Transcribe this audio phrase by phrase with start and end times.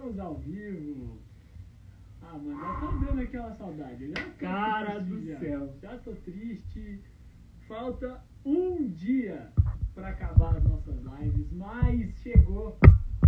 [0.00, 1.18] Estamos ao vivo.
[2.22, 4.04] Ah, mano, já tô dando aquela saudade.
[4.04, 5.38] Eu Já tô Cara do já.
[5.38, 5.74] céu.
[5.82, 7.02] Já tô triste.
[7.68, 9.52] Falta um dia
[9.94, 12.78] pra acabar as nossas lives, mas chegou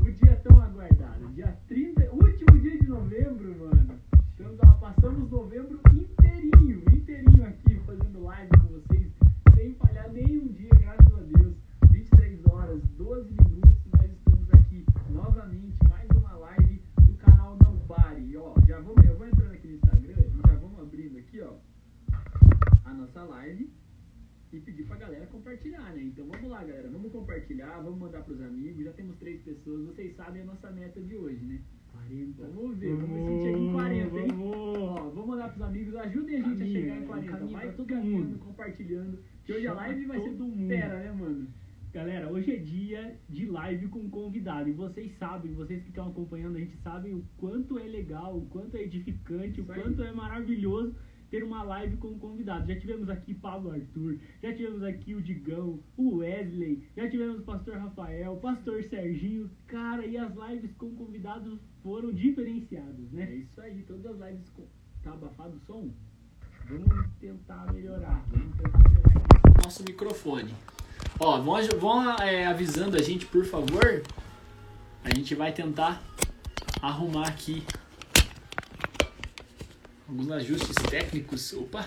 [0.01, 1.29] o dia tão aguardado.
[1.35, 4.01] Dia 30, último dia de novembro, mano.
[4.31, 9.13] Estamos, ó, passamos novembro inteirinho, inteirinho aqui fazendo live com vocês,
[9.55, 11.55] sem falhar nenhum dia, graças a Deus.
[11.91, 15.77] 23 horas, 12 minutos, nós estamos aqui novamente,
[17.95, 18.37] Pare.
[18.39, 21.57] Ó, já vamos, eu vou entrando aqui no Instagram e já vamos abrindo aqui, ó,
[22.87, 23.71] a nossa live
[24.51, 26.03] e pedir pra galera compartilhar, né?
[26.03, 28.85] Então vamos lá, galera, vamos compartilhar, vamos mandar pros amigos.
[28.85, 31.61] Já temos três pessoas, vocês sabem a nossa meta de hoje, né?
[31.93, 32.47] 40.
[32.49, 34.29] Vamos ver, vamos ver se a gente chega em 40, hein?
[34.29, 34.79] Vamos.
[34.79, 37.33] Ó, vou mandar pros amigos, ajudem a gente a chegar em é, 40.
[37.33, 38.39] caminho Vai todo mundo.
[38.39, 39.19] compartilhando.
[39.45, 40.69] Que hoje a live vai ser todo mundo.
[40.69, 41.47] fera, né, mano?
[41.93, 46.57] Galera, hoje é dia de live com convidado e vocês sabem, vocês que estão acompanhando,
[46.57, 50.95] a gente sabe o quanto é legal, o quanto é edificante, o quanto é maravilhoso
[51.31, 52.67] ter uma live com convidado.
[52.67, 57.43] Já tivemos aqui Pablo Arthur, já tivemos aqui o Digão, o Wesley, já tivemos o
[57.43, 63.35] Pastor Rafael, o Pastor Serginho, cara, e as lives com convidados foram diferenciadas, É né?
[63.35, 64.67] isso aí, todas as lives com.
[65.03, 65.91] Tá abafado o som?
[66.71, 68.25] Vamos tentar melhorar.
[68.31, 70.55] Vamos tentar melhorar nosso microfone.
[71.19, 74.03] Ó, vão, vão é, avisando a gente, por favor.
[75.05, 76.03] A gente vai tentar
[76.81, 77.63] arrumar aqui
[80.09, 81.53] alguns ajustes técnicos.
[81.53, 81.87] Opa!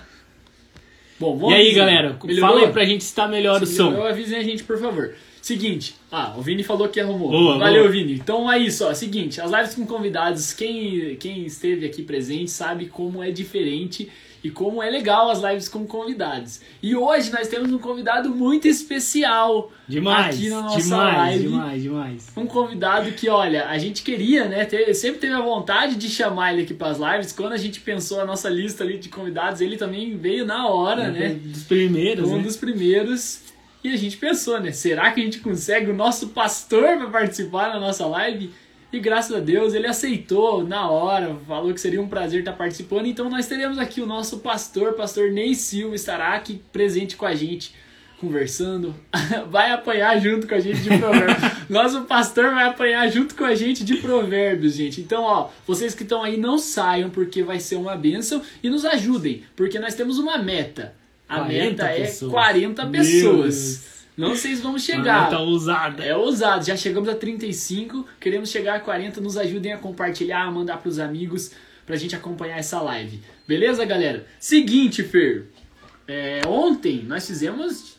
[1.19, 1.85] Bom, E vamos aí, avisando.
[1.85, 2.49] galera, Melhorou?
[2.49, 3.89] fala aí pra gente se tá melhor o Se som.
[3.89, 5.13] melhorou, avisem a gente, por favor.
[5.41, 7.29] Seguinte, ah, o Vini falou que arrumou.
[7.29, 7.91] Boa, Valeu, boa.
[7.91, 8.13] Vini.
[8.15, 8.93] Então é isso, ó.
[8.93, 14.09] Seguinte, as lives com convidados, quem, quem esteve aqui presente sabe como é diferente
[14.45, 16.61] e como é legal as lives com convidados.
[16.79, 21.43] E hoje nós temos um convidado muito especial Demais, aqui na nossa demais, live.
[21.47, 22.31] demais, demais.
[22.37, 24.63] Um convidado que, olha, a gente queria, né?
[24.63, 27.31] Ter, sempre teve a vontade de chamar ele aqui para as lives.
[27.31, 31.09] Quando a gente pensou a nossa lista ali de convidados, ele também veio na hora,
[31.09, 31.39] né?
[31.43, 32.43] Dos primeiros, um né?
[32.43, 33.41] dos primeiros.
[33.83, 34.71] E a gente pensou, né?
[34.71, 38.51] Será que a gente consegue o nosso pastor para participar na nossa live?
[38.95, 43.07] E graças a Deus ele aceitou na hora, falou que seria um prazer estar participando.
[43.07, 47.35] Então nós teremos aqui o nosso pastor, pastor Ney Silva, estará aqui presente com a
[47.35, 47.75] gente,
[48.21, 48.95] conversando.
[49.51, 51.51] Vai apanhar junto com a gente de provérbios.
[51.69, 55.01] Nosso pastor vai apanhar junto com a gente de provérbios, gente.
[55.01, 58.85] Então, ó, vocês que estão aí não saiam porque vai ser uma bênção e nos
[58.85, 60.93] ajudem, porque nós temos uma meta.
[61.27, 62.31] A 40 meta é pessoas.
[62.31, 63.94] 40 Meu pessoas.
[64.17, 65.29] Não sei se vamos chegar.
[65.29, 66.03] Tá ousada.
[66.03, 70.51] É ousado, já chegamos a 35, queremos chegar a 40, nos ajudem a compartilhar, a
[70.51, 71.51] mandar pros amigos
[71.85, 73.19] pra gente acompanhar essa live.
[73.47, 74.25] Beleza, galera?
[74.39, 75.47] Seguinte, Fer.
[76.07, 77.93] é, ontem nós fizemos.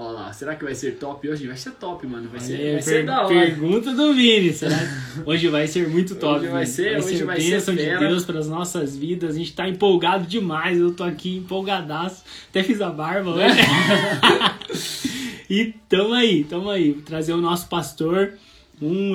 [0.00, 1.48] Ó lá, será que vai ser top hoje?
[1.48, 2.28] Vai ser top, mano.
[2.28, 3.34] Vai ser, Olha aí, vai ser da hora.
[3.34, 4.76] Pergunta do Vini, será?
[5.26, 6.38] Hoje vai ser muito top.
[6.38, 7.98] Hoje vai ser- hoje vai ser bênção de fera.
[7.98, 9.34] Deus para as nossas vidas.
[9.34, 10.78] A gente tá empolgado demais.
[10.78, 12.22] Eu tô aqui empolgadaço.
[12.48, 13.56] Até fiz a barba hoje.
[15.48, 16.94] e tamo aí, tamo aí.
[16.94, 18.34] Trazer o nosso pastor.
[18.80, 19.14] Um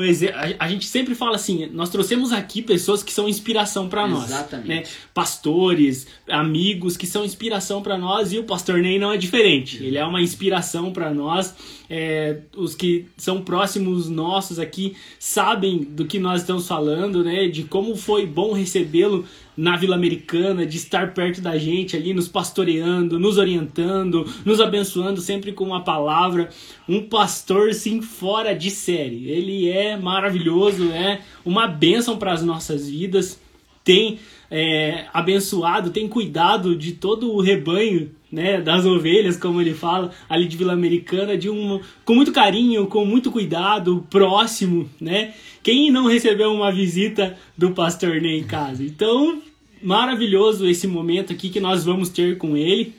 [0.59, 4.67] a gente sempre fala assim, nós trouxemos aqui pessoas que são inspiração para nós, Exatamente.
[4.67, 4.83] né?
[5.13, 9.81] Pastores, amigos que são inspiração para nós e o pastor Ney não é diferente.
[9.81, 11.55] Ele é uma inspiração para nós.
[11.89, 17.47] É, os que são próximos nossos aqui sabem do que nós estamos falando, né?
[17.47, 19.25] De como foi bom recebê-lo
[19.55, 25.21] na Vila Americana, de estar perto da gente ali, nos pastoreando, nos orientando, nos abençoando
[25.21, 26.49] sempre com uma palavra.
[26.87, 29.29] Um pastor, sim, fora de série.
[29.29, 33.39] Ele é maravilhoso, é uma bênção para as nossas vidas.
[33.83, 34.19] Tem
[34.49, 40.47] é, abençoado, tem cuidado de todo o rebanho, né, das ovelhas, como ele fala, ali
[40.47, 45.33] de Vila Americana, de um, com muito carinho, com muito cuidado, próximo, né?
[45.63, 48.83] Quem não recebeu uma visita do pastor Ney em casa?
[48.83, 49.41] Então,
[49.81, 52.93] maravilhoso esse momento aqui que nós vamos ter com ele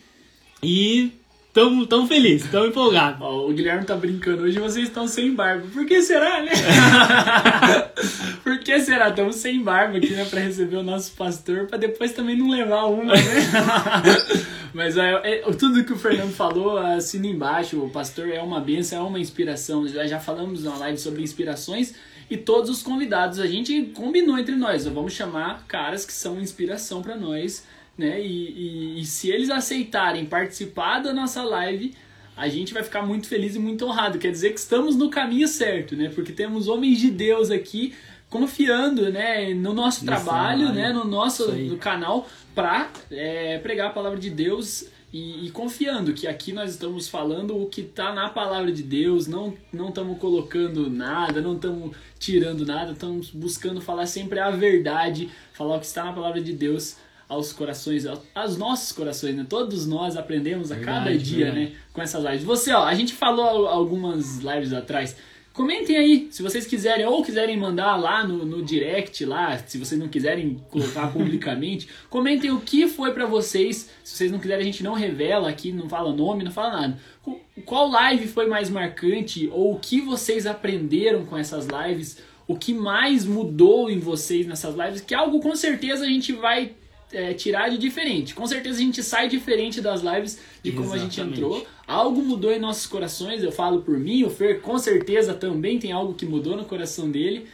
[0.62, 1.12] e
[1.52, 3.22] tão, tão feliz, tão empolgado.
[3.22, 5.66] Ó, o Guilherme tá brincando hoje, vocês estão sem barba.
[5.72, 6.52] Por que será, né?
[8.42, 9.10] Por que será?
[9.10, 10.24] Estamos sem barba aqui, né?
[10.24, 13.22] Pra receber o nosso pastor, pra depois também não levar uma, né?
[14.74, 17.78] Mas é, é, tudo que o Fernando falou, assina embaixo.
[17.78, 19.86] O pastor é uma benção, é uma inspiração.
[19.86, 21.94] Já, já falamos na live sobre inspirações.
[22.30, 24.86] E todos os convidados, a gente combinou entre nós.
[24.86, 27.64] Vamos chamar caras que são inspiração pra nós,
[27.96, 28.20] né?
[28.20, 28.26] E,
[28.96, 31.94] e- e se eles aceitarem participar da nossa live,
[32.36, 34.18] a gente vai ficar muito feliz e muito honrado.
[34.18, 36.10] Quer dizer que estamos no caminho certo, né?
[36.14, 37.94] Porque temos homens de Deus aqui
[38.30, 42.90] confiando, né, no nosso trabalho, né, no nosso no canal para
[43.62, 47.82] pregar a palavra de Deus e, e confiando que aqui nós estamos falando o que
[47.82, 53.30] está na palavra de Deus, não não estamos colocando nada, não estamos tirando nada, estamos
[53.30, 56.96] buscando falar sempre a verdade, falar o que está na palavra de Deus
[57.28, 59.46] aos corações, aos nossos corações, né?
[59.48, 61.64] Todos nós aprendemos a Verdade, cada dia, verdade.
[61.66, 61.72] né?
[61.92, 62.42] Com essas lives.
[62.42, 65.16] Você, ó, a gente falou algumas lives atrás.
[65.54, 69.98] Comentem aí, se vocês quiserem, ou quiserem mandar lá no, no direct, lá, se vocês
[70.00, 73.88] não quiserem colocar publicamente, comentem o que foi pra vocês.
[74.02, 76.98] Se vocês não quiserem, a gente não revela aqui, não fala nome, não fala nada.
[77.22, 82.18] Qu- Qual live foi mais marcante, ou o que vocês aprenderam com essas lives,
[82.48, 86.72] o que mais mudou em vocês nessas lives, que algo com certeza a gente vai
[87.12, 88.34] é, tirar de diferente.
[88.34, 91.40] Com certeza a gente sai diferente das lives de como a gente Exatamente.
[91.40, 91.66] entrou.
[91.86, 95.92] Algo mudou em nossos corações, eu falo por mim, o Fer com certeza também tem
[95.92, 97.46] algo que mudou no coração dele.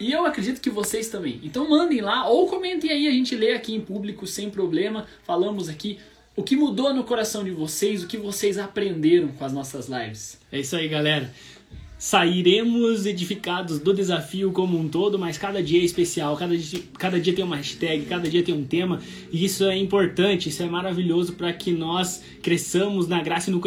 [0.00, 1.40] E eu acredito que vocês também.
[1.42, 5.06] Então mandem lá ou comentem aí, a gente lê aqui em público sem problema.
[5.24, 5.98] Falamos aqui
[6.36, 10.38] o que mudou no coração de vocês, o que vocês aprenderam com as nossas lives.
[10.52, 11.28] É isso aí, galera.
[11.98, 17.18] Sairemos edificados do desafio como um todo, mas cada dia é especial, cada dia, cada
[17.20, 19.00] dia tem uma hashtag, cada dia tem um tema,
[19.32, 23.60] e isso é importante, isso é maravilhoso para que nós cresçamos na graça, e no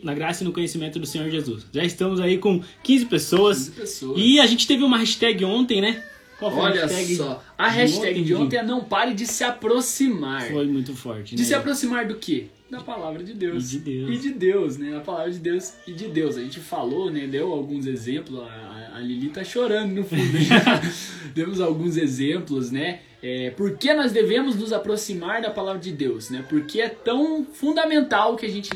[0.00, 1.66] na graça e no conhecimento do Senhor Jesus.
[1.72, 4.20] Já estamos aí com 15 pessoas, 15 pessoas.
[4.20, 6.04] e a gente teve uma hashtag ontem, né?
[6.40, 8.34] Olha hashtag só, a hashtag de Gui?
[8.34, 10.50] ontem é não pare de se aproximar.
[10.50, 11.48] Foi muito forte, De né?
[11.48, 12.46] se aproximar do quê?
[12.72, 13.66] Da palavra de Deus.
[13.70, 14.10] E de Deus.
[14.10, 14.96] E de Deus, né?
[14.96, 16.38] A palavra de Deus e de Deus.
[16.38, 17.26] A gente falou, né?
[17.26, 18.40] Deu alguns exemplos.
[18.40, 20.22] A, a- a Lili tá chorando no fundo.
[21.34, 23.00] Demos alguns exemplos, né?
[23.22, 26.44] É, por que nós devemos nos aproximar da palavra de Deus, né?
[26.48, 28.70] Porque é tão fundamental que a gente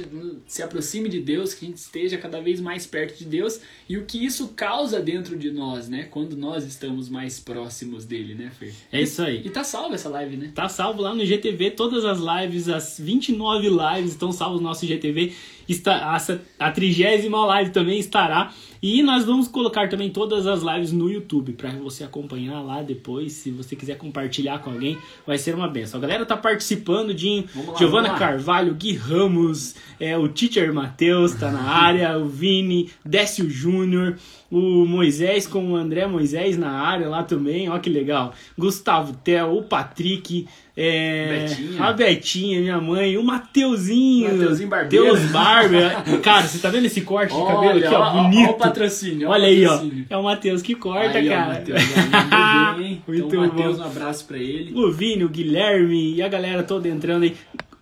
[0.46, 3.96] se aproxime de Deus, que a gente esteja cada vez mais perto de Deus e
[3.96, 6.04] o que isso causa dentro de nós, né?
[6.04, 8.72] Quando nós estamos mais próximos dele, né, Fer?
[8.93, 9.43] É isso aí.
[9.44, 10.52] E tá salva essa live, né?
[10.54, 14.87] Tá salvo lá no GTV, todas as lives, as 29 lives estão salvos no nosso
[14.87, 15.34] GTV.
[15.68, 18.52] Está, a, a trigésima live também estará.
[18.82, 23.32] E nós vamos colocar também todas as lives no YouTube para você acompanhar lá depois.
[23.32, 25.98] Se você quiser compartilhar com alguém, vai ser uma benção.
[25.98, 27.44] A galera tá participando, Dinho.
[27.76, 28.16] Giovana.
[28.16, 34.16] Carvalho, Gui Ramos, é, o Teacher Matheus tá na área, o Vini, Décio Júnior,
[34.50, 38.32] o Moisés com o André Moisés na área lá também, ó que legal.
[38.56, 40.46] Gustavo Tel, o Patrick,
[40.76, 41.82] é, Betinha.
[41.82, 44.32] a Betinha, minha mãe, o Mateuzinho.
[44.32, 45.04] Mateuzinho Barbeiro.
[45.04, 46.20] Teus Barber.
[46.22, 48.48] Cara, você tá vendo esse corte de cabelo aqui, ó, ó, bonito.
[48.50, 49.28] Ó, o patrocínio.
[49.28, 49.70] ó Olha o aí, ó.
[49.72, 50.06] patrocínio.
[50.10, 51.64] É o Matheus que corta, Aí, ó, cara.
[51.69, 53.02] Ó, mandou bem, hein?
[53.08, 53.82] Muito então, Matheus, bom.
[53.82, 54.72] um abraço pra ele.
[54.78, 57.34] O Vini, o Guilherme e a galera toda entrando aí.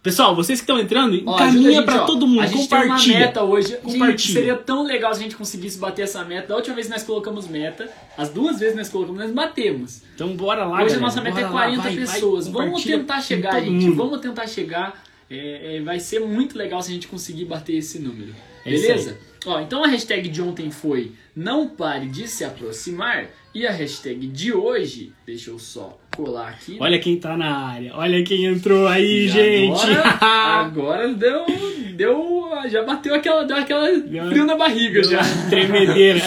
[0.05, 2.05] Pessoal, vocês que estão entrando, Ó, encaminha pra ó.
[2.05, 2.99] todo mundo, A gente compartilha.
[3.01, 3.69] tem uma meta hoje.
[3.69, 4.35] Gente, Compartilha.
[4.35, 6.49] seria tão legal se a gente conseguisse bater essa meta.
[6.49, 10.03] Da última vez que nós colocamos meta, as duas vezes nós colocamos, nós batemos.
[10.15, 10.97] Então bora lá, hoje galera.
[10.99, 12.47] a nossa meta é lá, 40 vai, vai, pessoas.
[12.47, 13.91] Vamos compartilha tentar chegar, gente.
[13.93, 15.03] Vamos tentar chegar.
[15.31, 18.35] É, é, vai ser muito legal se a gente conseguir bater esse número.
[18.67, 19.19] É Beleza?
[19.47, 23.29] Ó, então a hashtag de ontem foi não pare de se aproximar.
[23.55, 26.77] E a hashtag de hoje, deixa eu só colar aqui.
[26.81, 27.93] Olha quem tá na área.
[27.95, 29.81] Olha quem entrou aí, E gente.
[29.81, 30.19] Agora,
[30.61, 31.47] agora deu,
[31.95, 32.45] deu.
[32.69, 35.21] Já bateu aquela, deu aquela Já- frio na barriga já.
[35.49, 36.21] Tremedeira.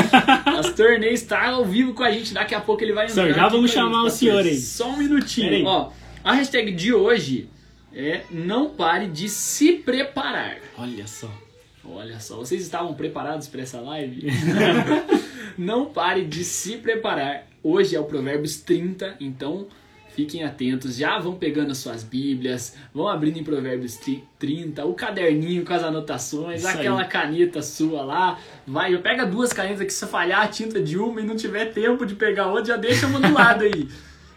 [0.58, 2.32] As torneios está ao vivo com a gente.
[2.32, 3.24] Daqui a pouco ele vai entrar.
[3.24, 4.56] Senhor, já vamos chamar o senhor aí.
[4.56, 5.66] Só um minutinho.
[5.66, 5.90] Ó,
[6.24, 7.48] a hashtag de hoje
[7.94, 10.56] é não pare de se preparar.
[10.78, 11.30] Olha só.
[11.84, 14.26] Olha só, vocês estavam preparados para essa live?
[15.56, 17.46] não pare de se preparar.
[17.62, 19.66] Hoje é o Provérbios 30, então
[20.14, 20.96] fiquem atentos.
[20.96, 23.98] Já vão pegando as suas Bíblias, vão abrindo em Provérbios
[24.38, 26.78] 30, o caderninho com as anotações, Isso aí.
[26.78, 28.38] aquela caneta sua lá.
[28.66, 32.04] Vai, pega duas canetas que se falhar a tinta de uma e não tiver tempo
[32.04, 33.88] de pegar outra, já deixa uma do lado aí.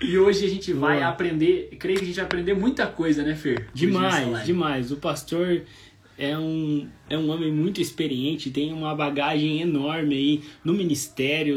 [0.01, 1.09] E hoje a gente vai Boa.
[1.09, 3.67] aprender, creio que a gente vai aprender muita coisa, né, Fer?
[3.73, 4.91] Demais, demais.
[4.91, 5.61] O pastor
[6.23, 11.55] é um, é um homem muito experiente, tem uma bagagem enorme aí no ministério,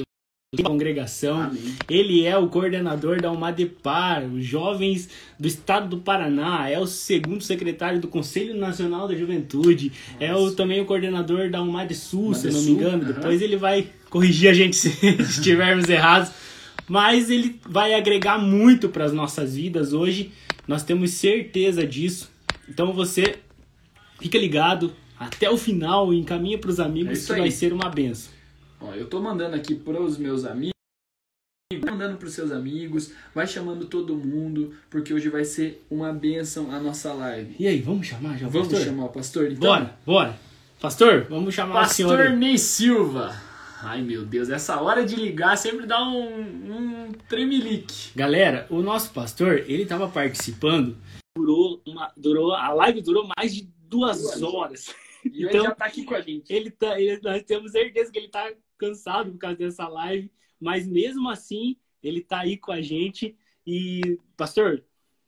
[0.56, 1.40] na congregação.
[1.42, 1.76] Amém.
[1.88, 5.08] Ele é o coordenador da Umadepar, os jovens
[5.38, 10.50] do estado do Paraná, é o segundo secretário do Conselho Nacional da Juventude, é o,
[10.52, 13.04] também o coordenador da Umadesul, se não me engano.
[13.04, 13.12] aham.
[13.12, 14.88] Depois ele vai corrigir a gente se
[15.20, 16.30] estivermos errados.
[16.88, 20.30] Mas ele vai agregar muito para as nossas vidas hoje.
[20.68, 22.30] Nós temos certeza disso.
[22.68, 23.37] Então você
[24.18, 27.88] fica ligado até o final, encaminha para os É amigos isso que vai ser uma
[27.88, 28.32] benção.
[28.80, 30.73] Ó, eu tô mandando aqui pros meus amigos,
[31.73, 36.70] vai mandando pros seus amigos, vai chamando todo mundo, porque hoje vai ser uma benção
[36.70, 37.56] a nossa live.
[37.58, 38.87] E aí, vamos chamar já o Vamos pastor?
[38.87, 39.52] chamar o pastor?
[39.52, 40.38] Então, Bora, bora.
[40.80, 42.16] Pastor, vamos chamar o senhor.
[42.18, 42.37] Pastor.
[42.37, 43.35] Ney Silva.
[43.82, 48.11] Ai meu Deus, essa hora de ligar sempre dá um, um tremelique.
[48.16, 50.96] Galera, o nosso pastor, ele estava participando,
[51.37, 54.95] durou uma, durou, a live durou mais de duas, Duas horas.
[55.25, 56.52] E Então- ele já tá aqui com a gente.
[56.52, 60.87] Ele tá, ele- nós temos certeza que ele tá cansado por causa dessa live, mas
[60.87, 63.37] mesmo assim, ele tá aí com a gente.
[63.66, 64.85] E, pastor,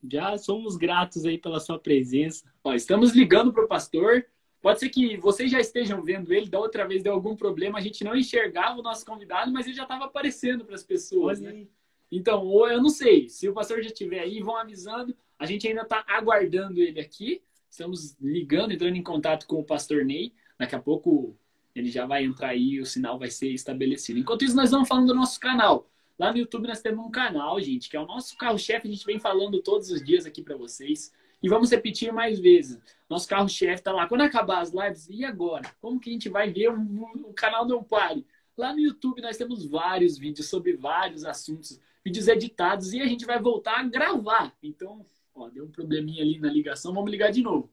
[0.09, 2.45] já somos gratos aí pela sua presença.
[2.63, 4.25] Ó, estamos ligando pro pastor.
[4.61, 6.49] Pode ser que vocês já estejam vendo ele.
[6.49, 9.75] Da outra vez deu algum problema, a gente não enxergava o nosso convidado, mas ele
[9.77, 11.41] já estava aparecendo para as pessoas.
[11.41, 11.67] Né?
[12.11, 13.29] Então, ou eu não sei.
[13.29, 15.17] Se o pastor já estiver aí, vão avisando.
[15.39, 17.43] A gente ainda está aguardando ele aqui.
[17.79, 20.35] Estamos ligando, entrando em contato com o pastor Ney.
[20.59, 21.39] Daqui a pouco
[21.73, 24.19] ele já vai entrar aí e o sinal vai ser estabelecido.
[24.19, 25.89] Enquanto isso, nós vamos falando do nosso canal.
[26.19, 28.89] Lá no YouTube nós temos um canal, gente, que é o nosso carro-chefe.
[28.89, 31.13] A gente vem falando todos os dias aqui para vocês.
[31.41, 32.81] E vamos repetir mais vezes.
[33.09, 34.09] Nosso carro-chefe tá lá.
[34.09, 35.73] Quando acabar as lives, e agora?
[35.81, 38.27] Como que a gente vai ver o canal não pare?
[38.57, 43.25] Lá no YouTube nós temos vários vídeos sobre vários assuntos, vídeos editados, e a gente
[43.25, 44.53] vai voltar a gravar.
[44.61, 45.07] Então,
[45.45, 47.71] ó, deu um probleminha ali na ligação, vamos ligar de novo.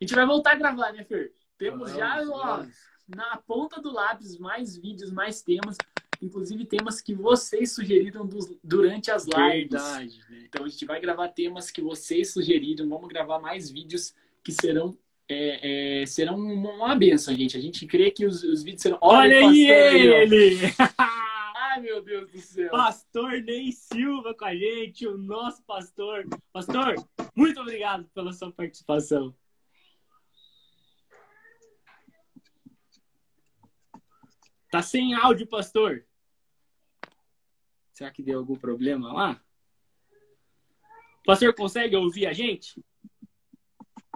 [0.00, 1.32] A gente vai voltar a gravar, né, Fer?
[1.58, 2.64] Temos já, ó,
[3.08, 5.76] na ponta do lápis mais vídeos, mais temas,
[6.20, 9.70] inclusive temas que vocês sugeriram dos- durante as lives.
[9.70, 10.44] Verdade, velho.
[10.44, 14.96] Então a gente vai gravar temas que vocês sugeriram, vamos gravar mais vídeos que serão
[15.28, 17.56] é, é, serão uma, benção, gente.
[17.56, 18.98] A gente crê que os, os vídeos serão.
[19.00, 20.56] Olha o aí ele!
[21.76, 22.70] Ai, meu Deus do céu!
[22.70, 26.24] Pastor Ney Silva com a gente, o nosso pastor.
[26.50, 26.94] Pastor,
[27.34, 29.36] muito obrigado pela sua participação.
[34.70, 36.06] Tá sem áudio, pastor.
[37.92, 39.44] Será que deu algum problema lá?
[41.26, 42.82] Pastor consegue ouvir a gente?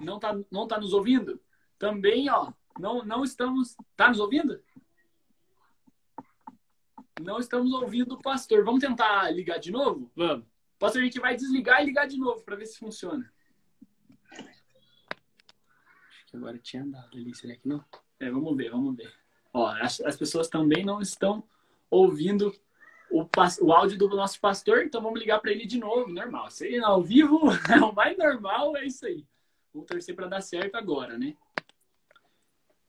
[0.00, 1.38] Não tá, não tá nos ouvindo?
[1.78, 3.76] Também, ó, não, não estamos.
[3.94, 4.64] Tá nos ouvindo?
[7.22, 8.64] Não estamos ouvindo o pastor.
[8.64, 10.10] Vamos tentar ligar de novo?
[10.16, 10.46] Vamos.
[10.78, 13.30] Pastor, a gente vai desligar e ligar de novo para ver se funciona.
[14.32, 17.84] Acho que agora tinha andado ali, será que não?
[18.18, 19.12] É, vamos ver, vamos ver.
[19.52, 21.44] Ó, as, as pessoas também não estão
[21.90, 22.54] ouvindo
[23.10, 23.26] o,
[23.62, 26.48] o áudio do nosso pastor, então vamos ligar para ele de novo, normal.
[26.48, 29.26] Isso aí, ao vivo, é o mais normal, é isso aí.
[29.74, 31.36] Vamos torcer para dar certo agora, né?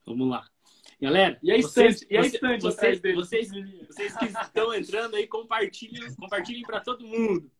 [0.05, 0.47] Vamos lá.
[1.01, 3.15] Galera, E a vocês, estante, e a estante vocês, dele?
[3.15, 3.49] vocês,
[3.87, 7.51] vocês que estão entrando aí, compartilhem, compartilhem para todo mundo.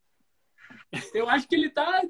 [1.12, 2.04] Eu acho que ele tá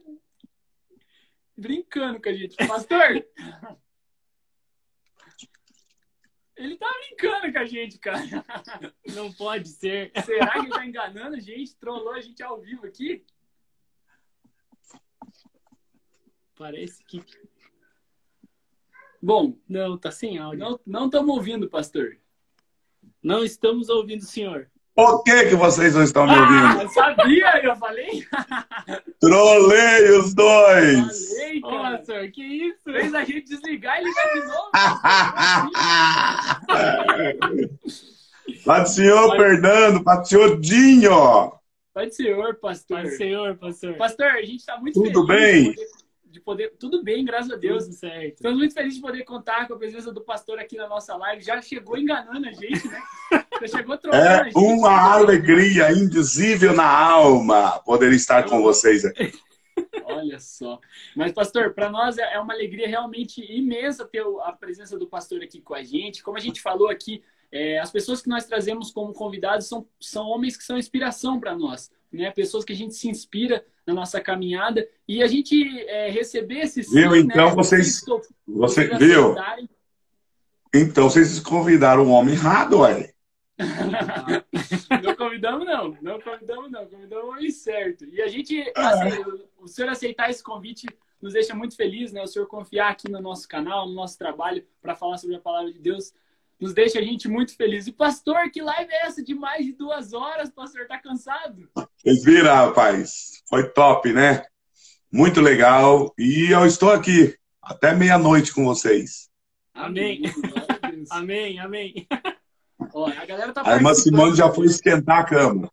[1.56, 2.58] brincando com a gente.
[2.68, 3.26] Pastor!
[6.58, 8.22] Ele tá brincando com a gente, cara.
[9.16, 10.12] Não pode ser.
[10.26, 11.76] Será que ele tá enganando a gente?
[11.78, 13.26] Trollou a gente ao vivo aqui?
[16.56, 17.24] Parece que.
[19.22, 20.60] Bom, Não, tá sem áudio.
[20.60, 22.18] Não, não estamos ouvindo, pastor.
[23.44, 24.68] estamos ouvindo o senhor.
[24.94, 26.82] Por que, que vocês não estão me ouvindo?
[26.82, 28.28] Eu sabia, eu falei.
[29.22, 31.30] Trolei os dois!
[31.30, 32.84] Falei, pastor, que isso?
[32.84, 34.72] Fez a gente desligar e ligar de novo.
[38.66, 41.54] Paz do Senhor, Fernando, Paz do Senhor, Dinho.
[41.94, 43.02] Pai do Senhor, pastor.
[43.02, 43.98] Pai do senhor, pastor.
[43.98, 45.76] Pastor, a gente está muito Tudo feliz bem?
[46.32, 47.84] De, poder, de poder- Tudo bem, graças a Deus.
[47.84, 48.36] Tudo certo.
[48.36, 51.44] Estamos muito felizes de poder contar com a presença do pastor aqui na nossa live.
[51.44, 53.04] Já chegou enganando a gente, né?
[53.62, 54.58] Já chegou trocando a É gente.
[54.58, 59.32] uma alegria indizível na alma poder estar com vocês aqui.
[60.06, 60.80] Olha só.
[61.16, 65.62] Mas, pastor, para nós é uma alegria realmente imensa ter a presença do pastor aqui
[65.62, 66.22] com a gente.
[66.24, 70.28] Como a gente falou aqui, é, as pessoas que nós trazemos como convidados são, são
[70.28, 71.92] homens que são inspiração para nós.
[72.12, 72.30] Né?
[72.32, 74.88] Pessoas que a gente se inspira na nossa caminhada.
[75.08, 77.16] E a gente é, receber esse sim, Viu?
[77.16, 77.56] Então, né?
[77.56, 78.04] vocês-
[78.48, 79.32] Você viu?
[79.32, 79.70] aceitarem.
[80.74, 83.14] Então vocês convidaram o homem errado, ué.
[85.04, 85.98] Não convidamos, não.
[86.02, 86.86] Não convidamos, não.
[86.88, 88.06] Convidamos o homem certo.
[88.06, 89.20] E a gente, assim,
[89.60, 90.88] o, o senhor aceitar esse convite
[91.22, 92.22] nos deixa muito feliz, né?
[92.24, 95.72] O senhor confiar aqui no nosso canal, no nosso trabalho, para falar sobre a palavra
[95.72, 96.14] de Deus,
[96.62, 97.88] nos deixa a gente muito feliz.
[97.88, 100.52] E, pastor, que live é essa de mais de duas horas?
[100.52, 101.68] Pastor, tá cansado?
[101.98, 103.42] Vocês viram, rapaz?
[103.50, 104.46] Foi top, né?
[105.12, 106.14] Muito legal.
[106.18, 109.28] E eu estou aqui até meia-noite com vocês.
[109.74, 110.22] Amém.
[111.10, 112.08] Amém, amém.
[112.94, 113.94] Ó, a galera tá A irmã.
[113.96, 115.72] Simone já foi esquentar a cama.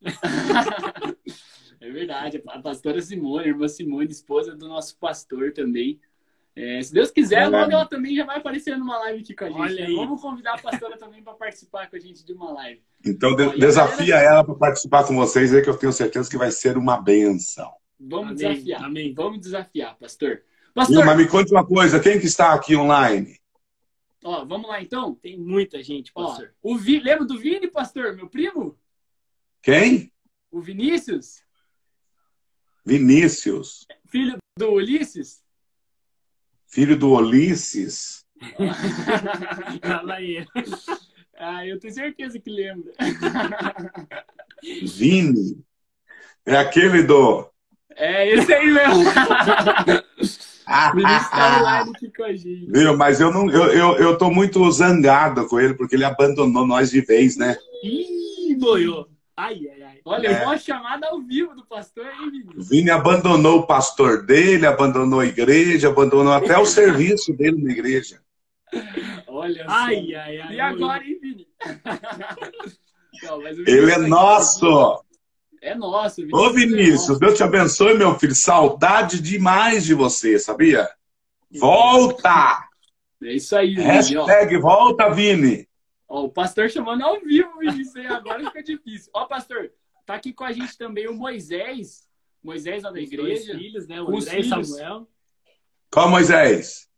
[1.80, 6.00] É verdade, a pastora Simone, a irmã Simone, esposa do nosso pastor também.
[6.56, 9.48] É, se Deus quiser, logo ela também já vai aparecer numa live aqui com a
[9.48, 9.60] gente.
[9.60, 9.86] Olha né?
[9.86, 9.94] aí.
[9.96, 12.80] Vamos convidar a pastora também para participar com a gente de uma live.
[13.04, 16.38] Então de- Olha, desafia ela para participar com vocês aí, que eu tenho certeza que
[16.38, 17.72] vai ser uma benção.
[17.98, 18.84] Vamos Amém, desafiar.
[18.84, 19.12] amém.
[19.12, 20.42] Vamos desafiar, pastor.
[20.72, 23.38] Pastor, Mas me conte uma coisa, quem que está aqui online?
[24.24, 25.14] ó, vamos lá então.
[25.14, 26.54] Tem muita gente, Ó, pastor.
[26.62, 26.98] o Vi...
[26.98, 28.16] Lembra do Vini, pastor?
[28.16, 28.78] Meu primo?
[29.62, 30.10] Quem?
[30.50, 31.42] O Vinícius?
[32.84, 33.86] Vinícius.
[34.06, 35.43] Filho do Ulisses?
[36.74, 38.24] Filho do Ulisses.
[39.80, 40.44] Fala aí.
[41.38, 42.92] ah, eu tenho certeza que lembra.
[44.82, 45.64] Vini.
[46.44, 47.48] É aquele do.
[47.94, 49.04] É esse aí mesmo.
[50.66, 52.66] O Vinícius tá online aqui com a gente.
[52.66, 52.96] Viu?
[52.96, 56.90] Mas eu não, eu, eu, eu tô muito zangado com ele porque ele abandonou nós
[56.90, 57.56] de vez, né?
[57.84, 59.06] Ih, boiou.
[59.36, 59.93] Ai, ai, ai.
[60.04, 60.44] Olha, É.
[60.44, 62.68] uma chamada ao vivo do pastor, hein, Vinícius?
[62.68, 68.20] Vini abandonou o pastor dele, abandonou a igreja, abandonou até o serviço dele na igreja.
[69.26, 69.70] Olha só.
[69.70, 70.54] Ai, ai, ai.
[70.56, 71.48] E agora, hein, Vini?
[73.22, 75.04] Não, mas o Ele Vinícius é tá nosso!
[75.62, 76.20] É nosso.
[76.22, 77.20] o Ô é Vinícius, nosso.
[77.20, 78.34] Deus te abençoe, meu filho.
[78.34, 80.86] Saudade demais de você, sabia?
[81.58, 82.68] Volta!
[83.22, 83.86] É isso aí, Vini.
[84.18, 84.24] Ó.
[84.26, 85.66] Hashtag volta, Vini.
[86.06, 88.04] Ó, o pastor chamando ao vivo, Vinícius.
[88.06, 89.10] Agora fica difícil.
[89.14, 89.70] Ó, pastor,
[90.06, 92.08] tá aqui com a gente também o Moisés.
[92.42, 93.56] Moisés lá da Os igreja.
[93.56, 94.00] filhos, né?
[94.02, 94.68] O os André e filhos.
[94.70, 95.08] Samuel.
[95.90, 96.88] Qual Moisés?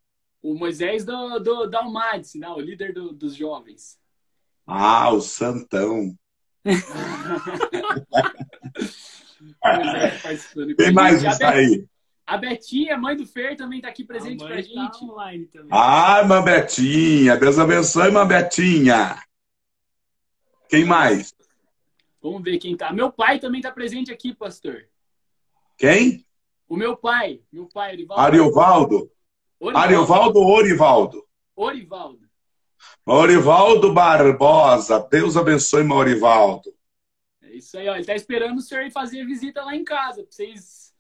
[0.43, 2.49] O Moisés do, do, da Almadice, né?
[2.49, 3.99] o líder do- dos jovens.
[4.67, 6.15] Ah, o Santão.
[9.65, 10.95] Moisés participando com a Quem gente.
[10.95, 11.87] mais A está Bet- aí?
[12.29, 14.75] A Betinha, mãe do Fer, também tá aqui presente a pra mãe gente.
[14.75, 15.69] Tá online também.
[15.71, 17.37] Ah, irmã Betinha.
[17.37, 19.17] Deus abençoe, irmã Betinha.
[20.69, 21.33] Quem mais?
[22.27, 22.93] Vamos ver quem tá.
[22.93, 24.89] Meu pai também tá presente aqui, pastor.
[25.79, 26.27] Quem?
[26.69, 27.41] O meu pai.
[27.53, 28.21] Meu pai, Orivaldo.
[28.21, 29.11] Ariovaldo.
[29.61, 29.79] Orivaldo.
[29.79, 31.25] Ariovaldo ou Orivaldo?
[31.55, 32.29] Orivaldo.
[33.07, 35.07] Orivaldo Barbosa.
[35.09, 36.75] Deus abençoe, meu Orivaldo.
[37.43, 37.95] É isso aí, ó.
[37.95, 40.93] Ele tá esperando o senhor ir fazer visita lá em casa, pra vocês,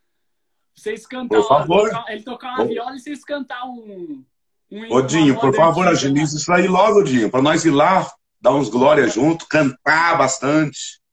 [0.74, 1.38] pra vocês cantar.
[1.38, 2.04] Por favor.
[2.06, 4.24] ele tocar uma viola e vocês cantar um.
[4.70, 8.08] um Ô, Dinho, uma por favor, agilize isso aí logo, Dinho, para nós ir lá,
[8.40, 11.04] dar uns glórias junto, cantar bastante.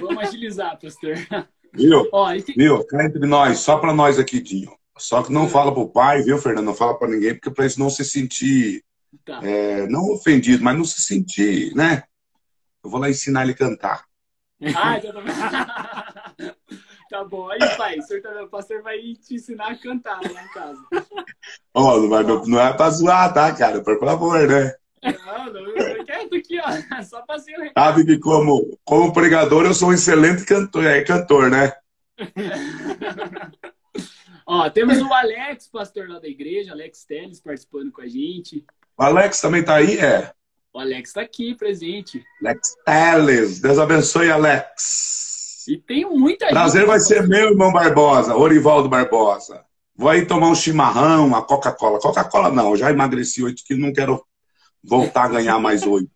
[0.00, 1.14] Vamos agilizar, pastor.
[1.72, 2.08] Viu?
[2.12, 2.84] Ó, Viu?
[2.86, 4.72] Cá entre nós, só para nós aqui, Dinho.
[4.98, 6.64] Só que não fala pro pai, viu, Fernando?
[6.66, 8.82] Não fala para ninguém, porque para eles não se sentir,
[9.26, 9.40] tá.
[9.42, 12.02] é, não ofendido, mas não se sentir, né?
[12.82, 14.04] Eu vou lá ensinar ele a cantar.
[14.74, 16.54] Ah, então tá bom.
[17.10, 17.48] Tá bom.
[17.50, 20.80] Aí, pai, o, tá- o pastor vai te ensinar a cantar lá em casa.
[21.74, 23.82] Ó, não, vai- não- não é pra zoar, tá, cara?
[23.82, 24.72] Por favor, né?
[25.02, 27.02] Não, não, eu quero aqui, ó.
[27.04, 27.84] Só passei o recado.
[27.84, 31.72] Sabe que como, como pregador eu sou um excelente cantor, é, cantor, né?
[34.48, 38.64] Ó, temos o Alex, pastor lá da igreja, Alex Teles, participando com a gente.
[38.96, 40.32] O Alex também tá aí, é?
[40.72, 42.24] O Alex tá aqui, presente.
[42.40, 43.60] Alex Teles.
[43.60, 45.64] Deus abençoe, Alex.
[45.66, 46.88] E tem muita Prazer gente.
[46.88, 49.64] vai ser meu, irmão Barbosa, Orivaldo Barbosa.
[49.96, 51.98] Vou aí tomar um chimarrão, uma Coca-Cola.
[51.98, 54.24] Coca-Cola não, eu já emagreci 8 quilos, não quero
[54.86, 56.08] voltar a ganhar mais 8.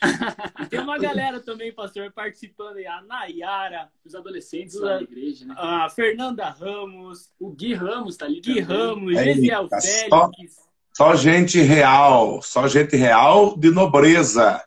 [0.70, 2.86] Tem uma galera também, pastor, participando aí.
[2.86, 5.54] A Nayara, Os adolescentes lá da igreja, né?
[5.58, 8.60] a Fernanda Ramos, O Gui Ramos tá ali Gui.
[8.60, 10.56] Ramos, Eita, Gesiel só- Félix.
[10.96, 14.62] Só gente real, só gente real de nobreza.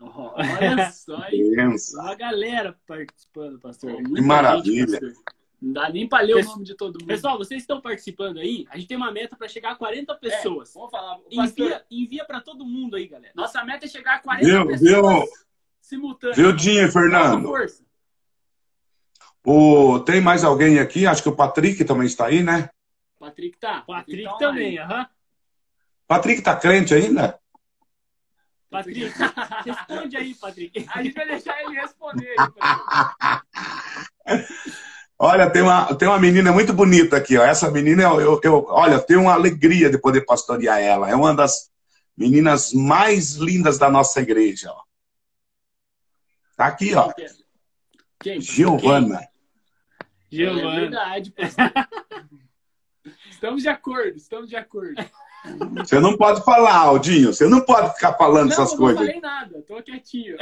[0.00, 1.74] Olha só, hein?
[1.94, 3.92] Uma galera participando, pastor.
[4.02, 4.86] Muita maravilha.
[4.86, 5.12] gente, pastor.
[5.60, 7.06] Não dá nem pra ler o nome de todo mundo.
[7.08, 8.66] Pessoal, vocês estão participando aí?
[8.70, 10.72] A gente tem uma meta para chegar a 40 pessoas.
[10.74, 11.18] Vamos falar.
[11.34, 13.32] Pastor, Envia, envia para todo mundo aí, galera.
[13.34, 14.80] nossa meta é chegar a 40 Viu, pessoas
[15.24, 15.24] viu?
[15.80, 16.36] simultâneas.
[16.36, 17.42] Viu, Dinho Fernando?
[17.46, 17.84] força.
[19.44, 21.06] O, tem mais alguém aqui?
[21.06, 22.68] Acho que o Patrick também está aí, né?
[23.18, 23.80] Patrick tá.
[23.82, 24.94] Patrick tá também, online.
[24.94, 25.08] aham.
[26.06, 27.40] Patrick tá crente ainda?
[28.68, 29.00] Patrick,
[29.64, 30.86] responde aí, Patrick.
[30.92, 32.34] A gente vai deixar ele responder.
[32.38, 32.50] aí,
[34.24, 34.56] Patrick.
[35.18, 37.42] Olha, tem uma, tem uma menina muito bonita aqui, ó.
[37.44, 41.08] Essa menina, eu, eu, eu- olha, eu tenho uma alegria de poder pastorear ela.
[41.10, 41.70] É uma das
[42.16, 44.82] meninas mais lindas da nossa igreja, ó.
[46.56, 47.12] Tá aqui, ó.
[48.20, 48.40] Quem?
[48.40, 49.20] Giovana.
[49.20, 49.28] É
[50.30, 50.80] Giovana.
[50.80, 51.72] verdade, pastor.
[53.30, 54.94] Estamos de acordo, estamos de acordo.
[55.76, 57.32] Você não pode falar, Aldinho.
[57.32, 58.98] Você não pode ficar falando Não, essas eu coisas.
[59.00, 60.36] não falei nada, tô quietinho.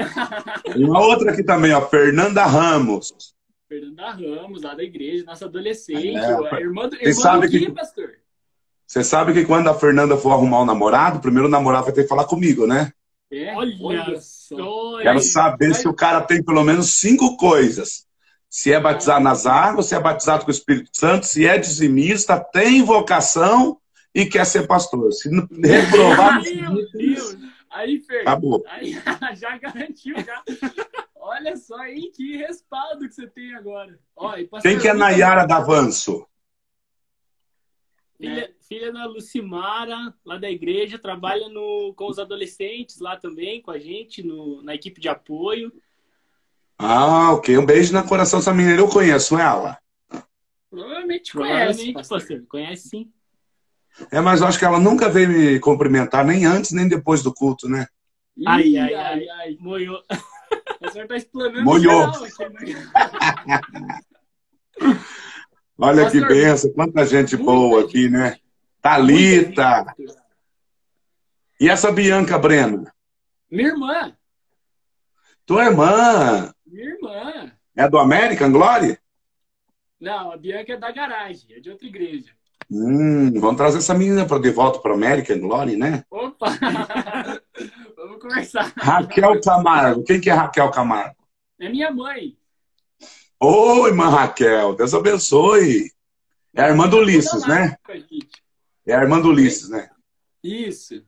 [0.62, 1.86] Tem uma outra aqui também, ó.
[1.88, 3.34] Fernanda Ramos.
[3.74, 7.50] Fernanda Ramos, lá da igreja, nossa adolescente, É, a irmã do, Você irmã sabe do
[7.58, 8.10] que- pastor.
[8.86, 12.02] Você sabe que quando a Fernanda for arrumar um namorado, primeiro o namorado vai ter
[12.02, 12.92] que falar comigo, né?
[13.32, 14.56] É, Olha só.
[14.56, 14.98] só.
[15.02, 18.06] Quero saber se o cara tem pelo menos cinco coisas.
[18.48, 22.38] Se é batizado nas águas, se é batizado com o Espírito Santo, se é dizimista,
[22.38, 23.78] tem vocação
[24.14, 25.10] e quer ser pastor.
[25.12, 27.36] Se não reprovar, Meu Deus.
[27.70, 28.62] Aí, Fer, acabou.
[28.68, 28.92] aí,
[29.34, 30.40] já garantiu, já.
[31.34, 33.98] Olha só aí que respaldo que você tem agora.
[34.14, 36.24] Ó, e Quem que é Nayara Davanço?
[38.16, 43.72] Filha, filha da Lucimara, lá da igreja, trabalha no, com os adolescentes lá também, com
[43.72, 45.72] a gente, no, na equipe de apoio.
[46.78, 47.58] Ah, ok.
[47.58, 48.78] Um beijo no coração dessa menina.
[48.78, 49.76] Eu conheço ela.
[50.70, 52.20] Provavelmente te conhece, Provavelmente, pastor.
[52.20, 52.46] pastor.
[52.46, 53.12] Conhece sim.
[54.12, 57.34] É, mas eu acho que ela nunca veio me cumprimentar, nem antes, nem depois do
[57.34, 57.88] culto, né?
[58.46, 59.56] Ai, ai, ai, ai.
[59.58, 60.00] Moiou.
[60.80, 62.06] O senhor tá explanando Molhou.
[62.10, 62.28] né?
[65.78, 68.38] Olha que benção, quanta gente boa aqui, né?
[69.06, 69.54] Gente.
[71.60, 72.86] E essa Bianca Breno?
[73.50, 74.16] Minha irmã.
[75.46, 77.52] Tua irmã Minha irmã.
[77.76, 78.98] é do American Glory?
[80.00, 82.32] Não, a Bianca é da garagem, é de outra igreja.
[82.70, 86.04] Hum, vamos trazer essa menina para de volta para American Glory, né?
[86.10, 86.46] Opa!
[87.96, 88.72] Vamos conversar.
[88.76, 90.04] Raquel Camargo.
[90.04, 91.16] Quem que é Raquel Camargo?
[91.58, 92.36] É minha mãe.
[93.40, 94.74] Oi, irmã Raquel.
[94.74, 95.90] Deus abençoe.
[96.54, 97.76] É a irmã do Ulisses, né?
[98.86, 99.88] É a irmã do Ulisses, né?
[100.42, 101.02] Isso.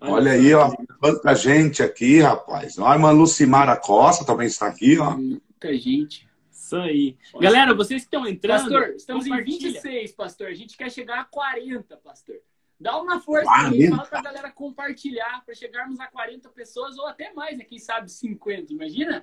[0.00, 0.70] Olha aí, ó.
[1.00, 2.78] Quanta gente aqui, rapaz.
[2.78, 5.16] Ó, a irmã Lucimara Costa também está aqui, ó.
[5.16, 6.28] Muita gente.
[6.72, 7.16] Isso aí.
[7.38, 8.62] Galera, vocês que estão entrando.
[8.62, 9.72] Pastor, estamos em compartilha.
[9.72, 10.46] 26, pastor.
[10.46, 12.36] A gente quer chegar a 40, pastor.
[12.80, 13.76] Dá uma força pra 40?
[13.76, 17.64] gente, fala pra galera compartilhar, pra chegarmos a 40 pessoas ou até mais, né?
[17.64, 19.22] Quem sabe 50, imagina?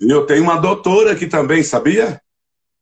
[0.00, 2.20] E eu tenho uma doutora aqui também, sabia?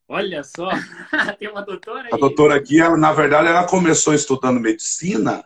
[0.08, 0.70] Olha só.
[1.38, 2.10] Tem uma doutora aí.
[2.12, 5.44] A doutora aqui, ela, na verdade, ela começou estudando medicina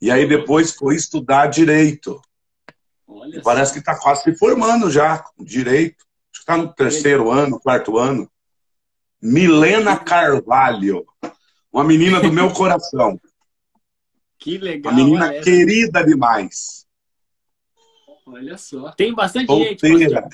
[0.00, 2.20] e aí depois foi estudar direito.
[3.06, 6.03] Olha E parece que está quase se formando já, direito.
[6.44, 8.30] Está no terceiro ano, quarto ano.
[9.20, 11.06] Milena Carvalho.
[11.72, 13.18] Uma menina do meu coração.
[14.36, 14.92] Que legal.
[14.92, 16.86] Uma menina olha querida demais.
[18.26, 18.92] Olha só.
[18.92, 20.28] Tem bastante gente, Solteira.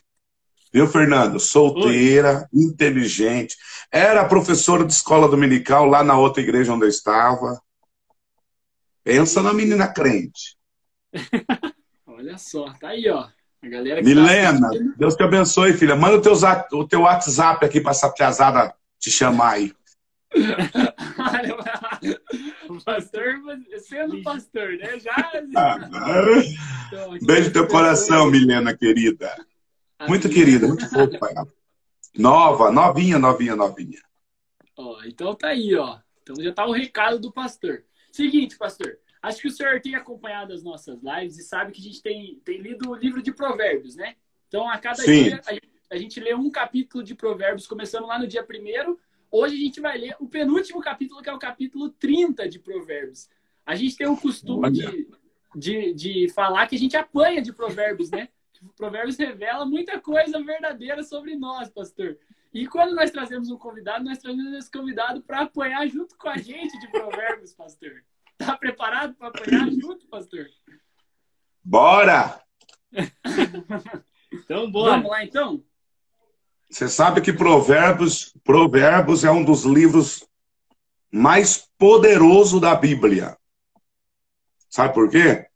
[0.73, 1.39] Viu, Fernando?
[1.39, 3.57] Solteira, inteligente.
[3.93, 7.63] Era professora de escola dominical lá na outra igreja onde eu estava.
[9.05, 10.57] Pensa na menina crente.
[12.05, 12.73] Olha só.
[12.81, 13.29] Tá aí, ó.
[13.63, 14.79] A galera Milena, tá.
[14.97, 15.95] Deus te abençoe, filha.
[15.95, 16.33] Manda o teu,
[16.73, 19.73] o teu WhatsApp aqui para essa piazada te chamar aí.
[22.69, 23.41] o pastor,
[23.81, 24.99] sendo pastor, né?
[24.99, 25.33] Já.
[26.91, 29.33] Então, Beijo no teu coração, Milena, querida.
[30.09, 31.31] Muito querida, muito fofa.
[31.31, 31.47] ela.
[32.19, 34.01] Nova, novinha, novinha, novinha.
[34.77, 35.99] Ó, então tá aí, ó.
[36.23, 37.85] Então já tá o recado do pastor.
[38.11, 38.99] Seguinte, pastor.
[39.23, 42.41] Acho que o senhor tem acompanhado as nossas lives e sabe que a gente tem,
[42.45, 44.17] tem lido o livro de provérbios, né?
[44.49, 45.25] Então, a cada Sim.
[45.25, 48.99] dia, a gente, a gente lê um capítulo de provérbios, começando lá no dia primeiro.
[49.31, 53.29] Hoje a gente vai ler o penúltimo capítulo, que é o capítulo 30 de provérbios.
[53.65, 55.09] A gente tem o costume de,
[55.55, 58.29] de, de falar que a gente apanha de provérbios, né?
[58.77, 62.19] Provérbios revela muita coisa verdadeira sobre nós, pastor.
[62.53, 66.37] E quando nós trazemos um convidado, nós trazemos esse convidado para apanhar junto com a
[66.37, 68.03] gente de provérbios, pastor.
[68.41, 70.47] Tá preparado para apanhar junto, pastor?
[71.63, 72.41] Bora!
[74.33, 74.93] Então, bora.
[74.93, 75.61] Vamos lá, então?
[76.71, 80.25] Você sabe que Provérbios, Provérbios é um dos livros
[81.11, 83.37] mais poderosos da Bíblia.
[84.69, 85.49] Sabe por quê?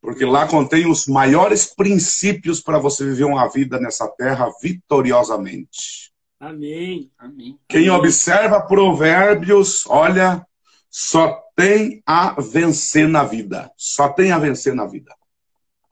[0.00, 6.14] Porque lá contém os maiores princípios para você viver uma vida nessa terra vitoriosamente.
[6.40, 7.12] Amém.
[7.18, 7.58] Amém.
[7.68, 10.46] Quem observa Provérbios, olha,
[10.90, 13.70] só tem a vencer na vida.
[13.76, 15.14] Só tem a vencer na vida.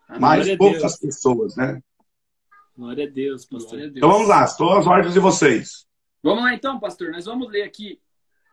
[0.09, 1.83] Mas Glória a poucas pessoas, né?
[2.77, 3.79] Glória a Deus, pastor.
[3.79, 3.97] A Deus.
[3.97, 5.87] Então vamos lá, estou às ordens de vocês.
[6.23, 7.11] Vamos lá, então, pastor.
[7.11, 8.01] Nós vamos ler aqui.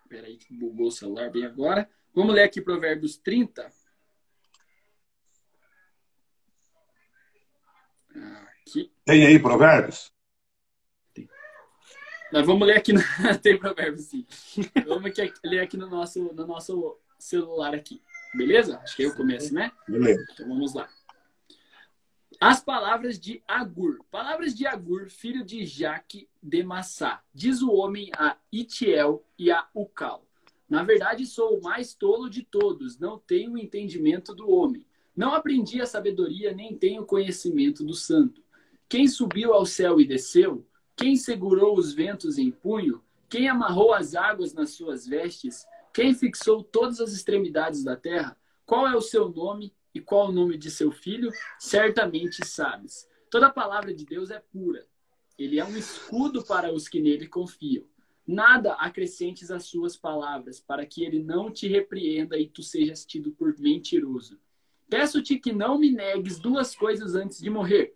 [0.07, 1.89] Peraí, que bugou o celular bem agora.
[2.13, 3.71] Vamos ler aqui Provérbios 30.
[8.67, 8.91] Aqui.
[9.05, 10.11] Tem aí Provérbios?
[12.31, 13.01] Nós vamos ler aqui no...
[13.41, 14.25] Tem Provérbios, sim.
[14.85, 18.01] Vamos aqui, ler aqui no nosso, no nosso celular aqui.
[18.35, 18.79] Beleza?
[18.83, 19.71] Acho que aí eu começo, né?
[19.87, 20.23] Beleza.
[20.33, 20.87] Então vamos lá.
[22.39, 23.99] As palavras de Agur.
[24.09, 27.21] Palavras de Agur, filho de Jaque de Massá.
[27.33, 30.25] Diz o homem a Itiel e a Ucal.
[30.69, 34.85] Na verdade, sou o mais tolo de todos, não tenho o entendimento do homem.
[35.15, 38.43] Não aprendi a sabedoria, nem tenho conhecimento do santo.
[38.87, 40.65] Quem subiu ao céu e desceu?
[40.99, 43.01] Quem segurou os ventos em punho?
[43.29, 45.65] Quem amarrou as águas nas suas vestes?
[45.93, 48.37] Quem fixou todas as extremidades da terra?
[48.65, 51.31] Qual é o seu nome e qual o nome de seu filho?
[51.57, 53.07] Certamente sabes.
[53.31, 54.85] Toda palavra de Deus é pura.
[55.37, 57.85] Ele é um escudo para os que nele confiam.
[58.27, 63.31] Nada acrescentes às suas palavras, para que ele não te repreenda e tu sejas tido
[63.31, 64.37] por mentiroso.
[64.89, 67.95] Peço-te que não me negues duas coisas antes de morrer.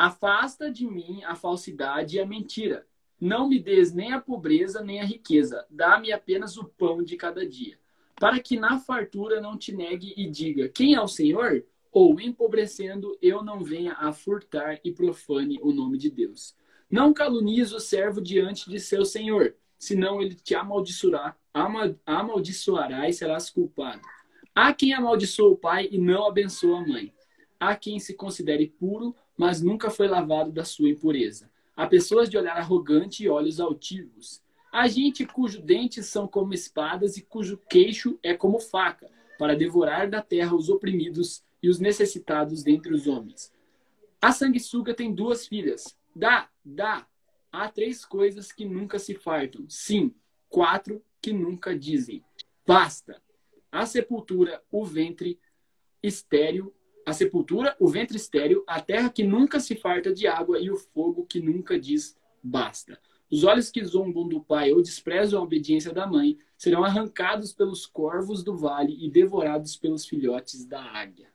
[0.00, 2.86] Afasta de mim a falsidade e a mentira.
[3.20, 5.66] Não me des nem a pobreza nem a riqueza.
[5.68, 7.78] Dá-me apenas o pão de cada dia.
[8.18, 11.66] Para que na fartura não te negue e diga: Quem é o Senhor?
[11.92, 16.56] Ou, empobrecendo, eu não venha a furtar e profane o nome de Deus.
[16.90, 21.36] Não calunies o servo diante de seu senhor, senão ele te amaldiçoará,
[22.06, 24.00] amaldiçoará e serás culpado.
[24.54, 27.12] Há quem amaldiçoa o pai e não abençoa a mãe.
[27.60, 31.50] Há quem se considere puro, mas nunca foi lavado da sua impureza.
[31.74, 34.42] Há pessoas de olhar arrogante e olhos altivos.
[34.70, 40.10] Há gente cujos dentes são como espadas e cujo queixo é como faca, para devorar
[40.10, 43.50] da terra os oprimidos e os necessitados dentre os homens.
[44.20, 45.96] A sanguessuga tem duas filhas.
[46.14, 47.06] Dá, dá.
[47.50, 49.64] Há três coisas que nunca se fartam.
[49.70, 50.14] Sim,
[50.50, 52.22] quatro que nunca dizem.
[52.66, 53.22] Basta.
[53.72, 55.40] A sepultura, o ventre
[56.02, 56.74] estéril,
[57.10, 60.76] a sepultura, o ventre estéril, a terra que nunca se farta de água e o
[60.76, 62.98] fogo que nunca diz basta.
[63.30, 67.84] Os olhos que zombam do pai ou desprezam a obediência da mãe serão arrancados pelos
[67.86, 71.28] corvos do vale e devorados pelos filhotes da águia.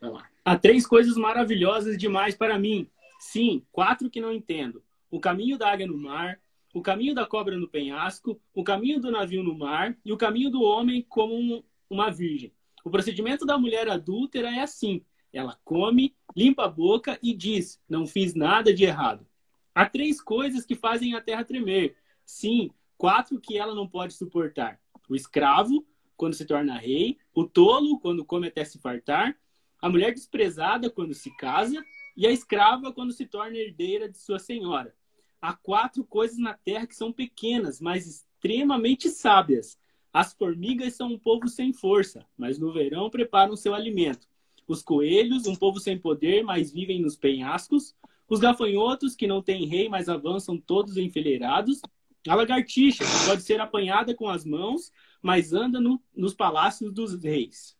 [0.00, 0.28] Vai lá.
[0.44, 2.88] Há três coisas maravilhosas demais para mim.
[3.18, 4.82] Sim, quatro que não entendo.
[5.10, 6.40] O caminho da águia no mar,
[6.72, 10.50] o caminho da cobra no penhasco, o caminho do navio no mar e o caminho
[10.50, 12.52] do homem como um, uma virgem.
[12.88, 18.06] O procedimento da mulher adúltera é assim: ela come, limpa a boca e diz: Não
[18.06, 19.26] fiz nada de errado.
[19.74, 21.98] Há três coisas que fazem a terra tremer.
[22.24, 28.00] Sim, quatro que ela não pode suportar: o escravo, quando se torna rei, o tolo,
[28.00, 29.36] quando come até se fartar,
[29.82, 31.84] a mulher desprezada, quando se casa,
[32.16, 34.96] e a escrava, quando se torna herdeira de sua senhora
[35.40, 39.78] há quatro coisas na terra que são pequenas, mas extremamente sábias.
[40.18, 44.26] As formigas são um povo sem força, mas no verão preparam seu alimento.
[44.66, 47.94] Os coelhos, um povo sem poder, mas vivem nos penhascos.
[48.28, 51.80] Os gafanhotos, que não têm rei, mas avançam todos enfileirados.
[52.26, 54.90] A lagartixa, que pode ser apanhada com as mãos,
[55.22, 57.76] mas anda no, nos palácios dos reis.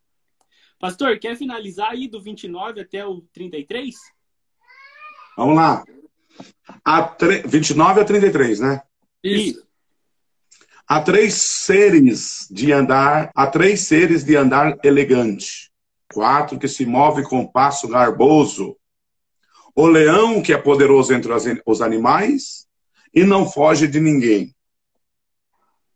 [0.78, 3.96] Pastor, quer finalizar aí do 29 até o 33?
[5.36, 5.84] Vamos lá.
[6.84, 7.42] Há tre...
[7.44, 8.82] 29 a 33, né?
[9.24, 9.67] Isso.
[10.90, 15.70] Há três seres de andar, há três seres de andar elegante.
[16.10, 18.74] Quatro que se move com passo garboso.
[19.74, 21.30] O leão, que é poderoso entre
[21.66, 22.66] os animais
[23.14, 24.56] e não foge de ninguém.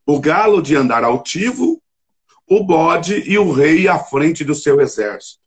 [0.05, 1.83] O galo de andar altivo,
[2.47, 5.41] o bode e o rei à frente do seu exército.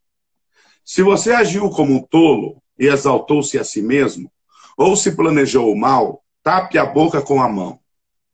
[0.83, 4.31] Se você agiu como um tolo e exaltou-se a si mesmo,
[4.75, 7.79] ou se planejou o mal, tape a boca com a mão.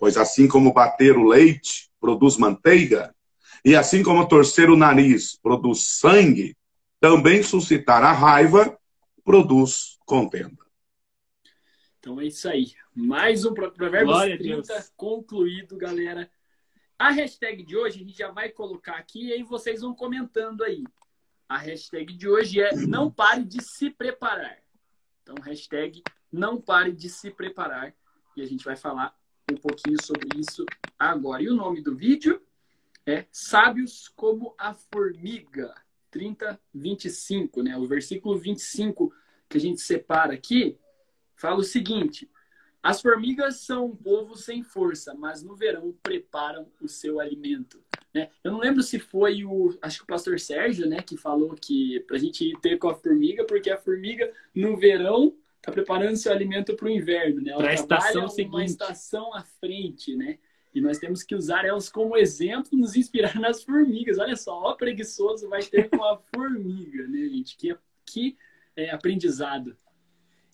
[0.02, 3.16] Pois assim como bater o leite produz manteiga,
[3.64, 6.58] e assim como torcer o nariz produz sangue,
[7.00, 8.76] também suscitar a raiva
[9.24, 10.58] produz contenda.
[12.00, 12.74] Então é isso aí.
[12.96, 16.28] Mais um Provérbios Glória 30 concluído, galera.
[16.98, 20.64] A hashtag de hoje a gente já vai colocar aqui e aí vocês vão comentando
[20.64, 20.84] aí.
[21.48, 24.58] A hashtag de hoje é não pare de se preparar.
[25.22, 27.94] Então, hashtag não pare de se preparar.
[28.36, 29.16] E a gente vai falar
[29.52, 30.66] um pouquinho sobre isso
[30.98, 31.42] agora.
[31.42, 32.42] E o nome do vídeo
[33.06, 35.74] é Sábios como a Formiga,
[36.12, 37.78] 3025, né?
[37.78, 39.14] O versículo 25
[39.50, 40.78] que a gente separa aqui
[41.36, 42.30] fala o seguinte:
[42.84, 47.84] As formigas são um povo sem força, mas no verão preparam o seu alimento.
[48.14, 48.30] Né?
[48.44, 52.02] Eu não lembro se foi o, acho que o pastor Sérgio, né, que falou que
[52.02, 56.32] para a gente ter com a formiga, porque a formiga no verão está preparando seu
[56.32, 57.54] alimento para o inverno, né?
[57.56, 58.54] Para a estação seguinte.
[58.54, 60.40] Uma estação à frente, né?
[60.74, 64.18] E nós temos que usar elas como exemplo, nos inspirar nas formigas.
[64.18, 67.56] Olha só, ó preguiçoso vai ter com a formiga, né, gente?
[67.56, 68.38] Que, que
[68.76, 69.78] é, aprendizado.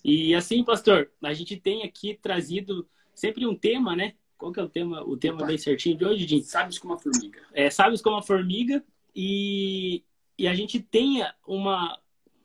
[0.03, 4.13] E assim, pastor, a gente tem aqui trazido sempre um tema, né?
[4.37, 5.03] Qual que é o tema?
[5.03, 5.47] O tema Opa.
[5.47, 6.45] bem certinho de hoje, gente?
[6.45, 7.41] Sábios como a formiga.
[7.53, 8.83] É, sábios como a formiga.
[9.15, 10.03] E,
[10.37, 11.99] e a gente tem uma,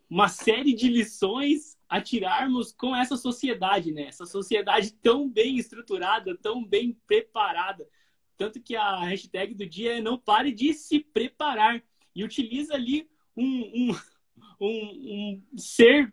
[0.09, 4.05] uma série de lições a tirarmos com essa sociedade, né?
[4.05, 7.87] Essa sociedade tão bem estruturada, tão bem preparada.
[8.35, 11.85] Tanto que a hashtag do dia é não pare de se preparar.
[12.17, 13.97] E utiliza ali um, um,
[14.59, 16.11] um, um ser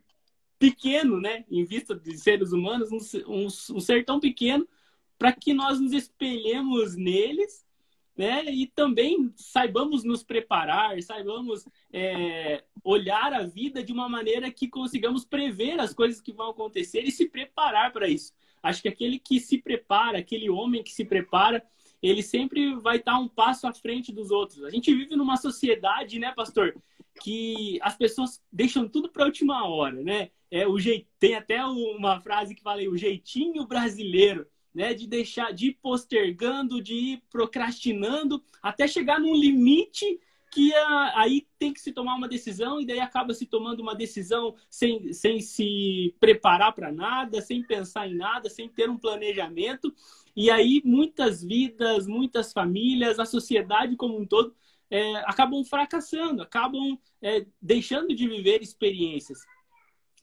[0.59, 1.45] pequeno, né?
[1.49, 4.67] Em vista de seres humanos, um, um ser tão pequeno
[5.17, 7.65] para que nós nos espelhemos neles
[8.19, 8.43] né?
[8.51, 15.23] E também saibamos nos preparar, saibamos é, olhar a vida de uma maneira que consigamos
[15.23, 18.33] prever as coisas que vão acontecer e se preparar para isso.
[18.61, 21.65] Acho que aquele que se prepara, aquele homem que se prepara,
[22.03, 24.65] ele sempre vai estar um passo à frente dos outros.
[24.65, 26.75] A gente vive numa sociedade, né, pastor,
[27.23, 30.29] que as pessoas deixam tudo para a última hora, né?
[30.51, 35.51] É o jeito, tem até uma frase que fala o jeitinho brasileiro né, de deixar,
[35.53, 40.19] de ir postergando, de ir procrastinando, até chegar num limite
[40.51, 40.73] que
[41.13, 45.13] aí tem que se tomar uma decisão e daí acaba se tomando uma decisão sem,
[45.13, 49.93] sem se preparar para nada, sem pensar em nada, sem ter um planejamento.
[50.35, 54.55] E aí muitas vidas, muitas famílias, a sociedade como um todo
[54.89, 59.39] é, acabam fracassando, acabam é, deixando de viver experiências.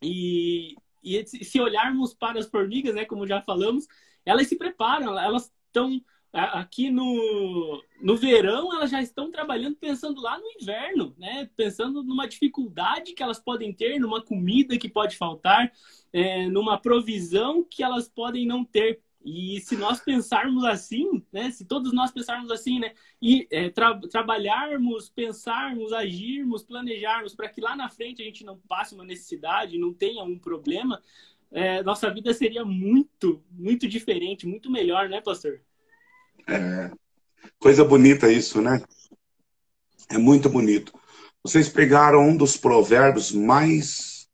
[0.02, 3.86] E, e se olharmos para as formigas, né, como já falamos,
[4.26, 6.02] elas se preparam, elas estão
[6.36, 11.48] aqui no, no verão elas já estão trabalhando pensando lá no inverno, né?
[11.56, 15.72] Pensando numa dificuldade que elas podem ter, numa comida que pode faltar,
[16.12, 19.00] é, numa provisão que elas podem não ter.
[19.24, 21.50] E se nós pensarmos assim, né?
[21.50, 22.92] Se todos nós pensarmos assim, né?
[23.20, 28.58] E é, tra trabalharmos, pensarmos, agirmos, planejarmos para que lá na frente a gente não
[28.68, 31.02] passe uma necessidade, não tenha um problema,
[31.52, 35.60] é, nossa vida seria muito, muito diferente, muito melhor, né, pastor?
[36.48, 36.90] É,
[37.58, 38.82] coisa bonita isso, né?
[40.10, 40.92] É muito bonito.
[41.42, 44.28] Vocês pegaram um dos provérbios mais,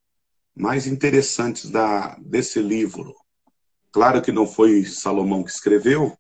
[0.55, 3.15] mais interessantes da, desse livro.
[3.91, 6.17] Claro que não foi Salomão que escreveu.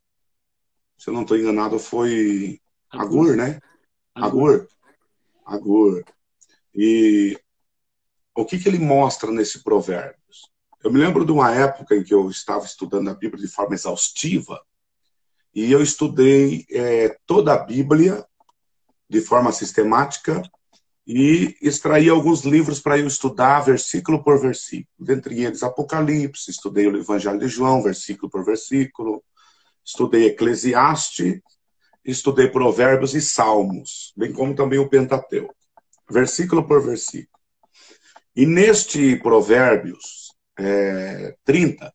[0.98, 3.59] Se eu não estou enganado, foi Agur, né?
[4.14, 4.68] Agur.
[5.44, 6.05] Agur.
[6.74, 7.38] E
[8.35, 10.22] o que, que ele mostra nesse provérbio?
[10.83, 13.75] Eu me lembro de uma época em que eu estava estudando a Bíblia de forma
[13.75, 14.61] exaustiva
[15.55, 18.27] e eu estudei é, toda a Bíblia
[19.09, 20.42] de forma sistemática
[21.07, 24.88] e extraí alguns livros para eu estudar versículo por versículo.
[24.99, 29.23] Dentre eles, Apocalipse, estudei o Evangelho de João, versículo por versículo,
[29.85, 31.40] estudei Eclesiastes,
[32.05, 35.55] estudei Provérbios e Salmos, bem como também o Pentateuco,
[36.11, 37.29] versículo por versículo.
[38.35, 40.21] E neste Provérbios
[40.64, 41.92] é, 30,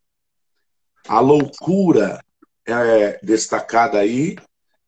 [1.07, 2.23] a loucura
[2.65, 4.35] é destacada aí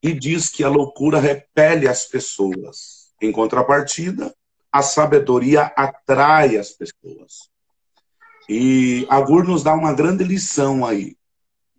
[0.03, 3.09] e diz que a loucura repele as pessoas.
[3.21, 4.33] Em contrapartida,
[4.71, 7.49] a sabedoria atrai as pessoas.
[8.47, 11.15] E Agur nos dá uma grande lição aí.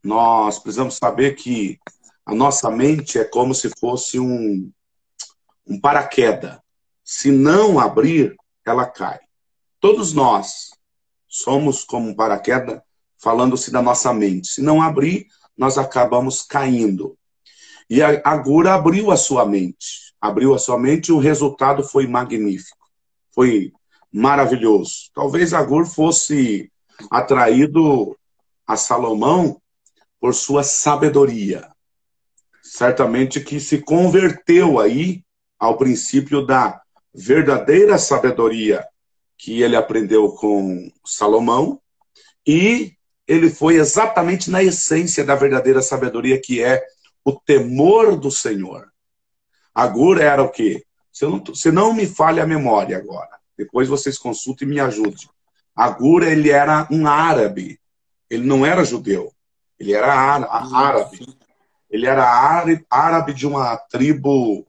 [0.02, 1.78] Nós precisamos saber que
[2.24, 4.70] a nossa mente é como se fosse um,
[5.66, 6.58] um paraquedas.
[7.04, 9.18] Se não abrir, ela cai.
[9.80, 10.70] Todos nós
[11.30, 12.80] somos como um paraquedas,
[13.16, 14.48] falando-se da nossa mente.
[14.48, 17.16] Se não abrir, nós acabamos caindo.
[17.88, 20.12] E a Agura abriu a sua mente.
[20.20, 22.90] Abriu a sua mente e o resultado foi magnífico.
[23.32, 23.72] Foi
[24.12, 25.10] maravilhoso.
[25.14, 26.70] Talvez Agur fosse
[27.10, 28.16] atraído
[28.66, 29.60] a Salomão
[30.20, 31.70] por sua sabedoria.
[32.62, 35.22] Certamente que se converteu aí
[35.58, 36.80] ao princípio da
[37.14, 38.84] verdadeira sabedoria
[39.40, 41.80] que ele aprendeu com Salomão
[42.46, 42.92] e
[43.26, 46.84] ele foi exatamente na essência da verdadeira sabedoria, que é
[47.24, 48.92] o temor do Senhor.
[49.74, 50.84] Agur era o quê?
[51.10, 55.28] Se não, se não me falha a memória agora, depois vocês consultem e me ajudem.
[55.74, 57.80] Agur, ele era um árabe.
[58.28, 59.32] Ele não era judeu.
[59.78, 61.26] Ele era árabe.
[61.88, 64.66] Ele era árabe de uma tribo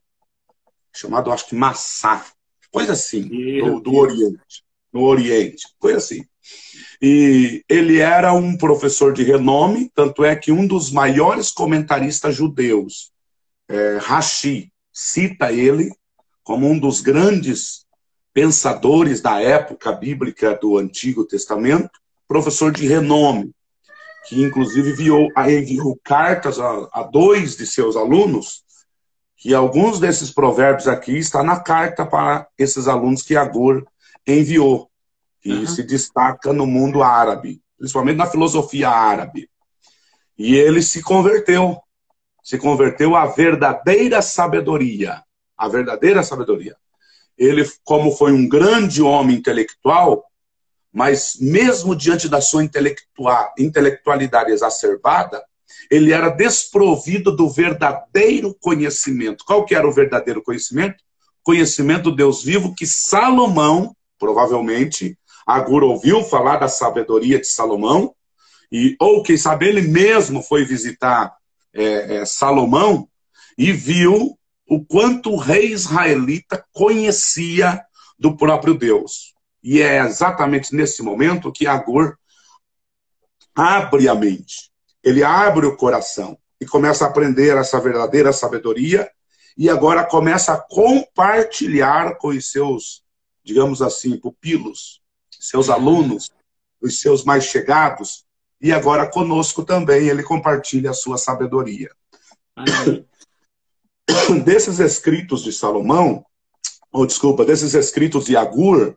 [0.93, 2.25] chamada, acho que Massá.
[2.71, 3.27] Coisa assim,
[3.59, 4.63] do, do Oriente.
[4.91, 5.67] No Oriente.
[5.77, 6.23] Coisa assim.
[7.01, 13.11] E ele era um professor de renome, tanto é que um dos maiores comentaristas judeus,
[13.67, 15.91] é, Rashi, cita ele
[16.43, 17.85] como um dos grandes
[18.33, 21.89] pensadores da época bíblica do Antigo Testamento,
[22.27, 23.51] professor de renome,
[24.27, 28.63] que inclusive enviou, enviou cartas a, a dois de seus alunos,
[29.41, 33.83] que alguns desses provérbios aqui está na carta para esses alunos que Agur
[34.25, 34.87] enviou
[35.41, 35.65] que uhum.
[35.65, 39.49] se destaca no mundo árabe, principalmente na filosofia árabe.
[40.37, 41.81] E ele se converteu,
[42.43, 45.23] se converteu à verdadeira sabedoria,
[45.57, 46.75] a verdadeira sabedoria.
[47.35, 50.23] Ele, como foi um grande homem intelectual,
[50.93, 52.63] mas mesmo diante da sua
[53.57, 55.43] intelectualidade exacerbada,
[55.89, 59.43] ele era desprovido do verdadeiro conhecimento.
[59.45, 61.03] Qual que era o verdadeiro conhecimento?
[61.43, 68.13] Conhecimento do Deus vivo que Salomão, provavelmente, Agur ouviu falar da sabedoria de Salomão,
[68.71, 71.35] e ou quem sabe ele mesmo foi visitar
[71.73, 73.07] é, é, Salomão
[73.57, 77.81] e viu o quanto o rei israelita conhecia
[78.17, 79.33] do próprio Deus.
[79.61, 82.17] E é exatamente nesse momento que Agur
[83.53, 84.70] abre a mente,
[85.03, 89.09] ele abre o coração e começa a aprender essa verdadeira sabedoria
[89.57, 93.03] e agora começa a compartilhar com os seus,
[93.43, 96.29] digamos assim, pupilos, seus alunos,
[96.81, 98.25] os seus mais chegados,
[98.59, 101.89] e agora conosco também ele compartilha a sua sabedoria.
[104.43, 106.23] Desses escritos de Salomão,
[106.91, 108.95] ou desculpa, desses escritos de Agur,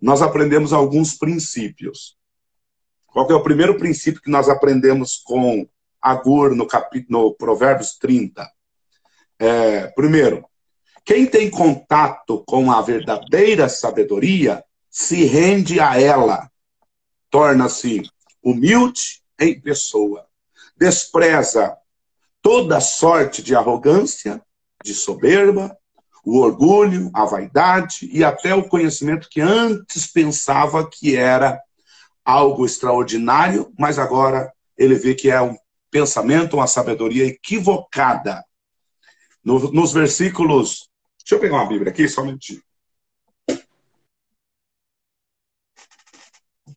[0.00, 2.16] nós aprendemos alguns princípios.
[3.12, 5.68] Qual é o primeiro princípio que nós aprendemos com
[6.00, 8.48] Agur no, capítulo, no Provérbios 30?
[9.38, 10.44] É, primeiro,
[11.04, 16.50] quem tem contato com a verdadeira sabedoria se rende a ela,
[17.30, 18.02] torna-se
[18.42, 20.26] humilde em pessoa,
[20.76, 21.76] despreza
[22.42, 24.40] toda sorte de arrogância,
[24.84, 25.76] de soberba,
[26.24, 31.60] o orgulho, a vaidade e até o conhecimento que antes pensava que era
[32.24, 35.56] algo extraordinário, mas agora ele vê que é um
[35.90, 38.44] pensamento, uma sabedoria equivocada.
[39.44, 40.88] No, nos versículos.
[41.18, 42.62] Deixa eu pegar uma Bíblia aqui, só um minutinho.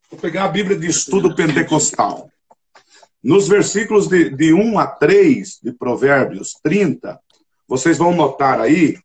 [0.09, 2.29] Vou pegar a Bíblia de estudo pentecostal.
[3.21, 7.19] Nos versículos de, de 1 a 3 de Provérbios 30,
[7.67, 8.97] vocês vão notar aí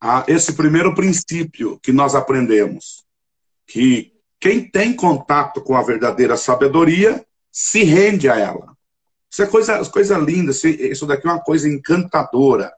[0.00, 3.04] a esse primeiro princípio que nós aprendemos,
[3.66, 4.11] que
[4.42, 8.76] quem tem contato com a verdadeira sabedoria se rende a ela.
[9.30, 12.72] Isso é coisa, coisa linda, isso daqui é uma coisa encantadora.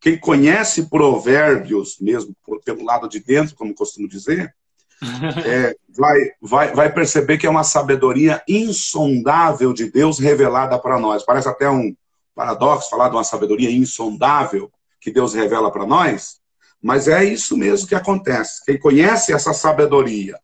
[0.00, 4.54] Quem conhece provérbios, mesmo pelo lado de dentro, como costumo dizer,
[5.44, 11.22] é, vai, vai, vai perceber que é uma sabedoria insondável de Deus revelada para nós.
[11.22, 11.94] Parece até um
[12.34, 16.40] paradoxo falar de uma sabedoria insondável que Deus revela para nós,
[16.82, 18.64] mas é isso mesmo que acontece.
[18.64, 20.40] Quem conhece essa sabedoria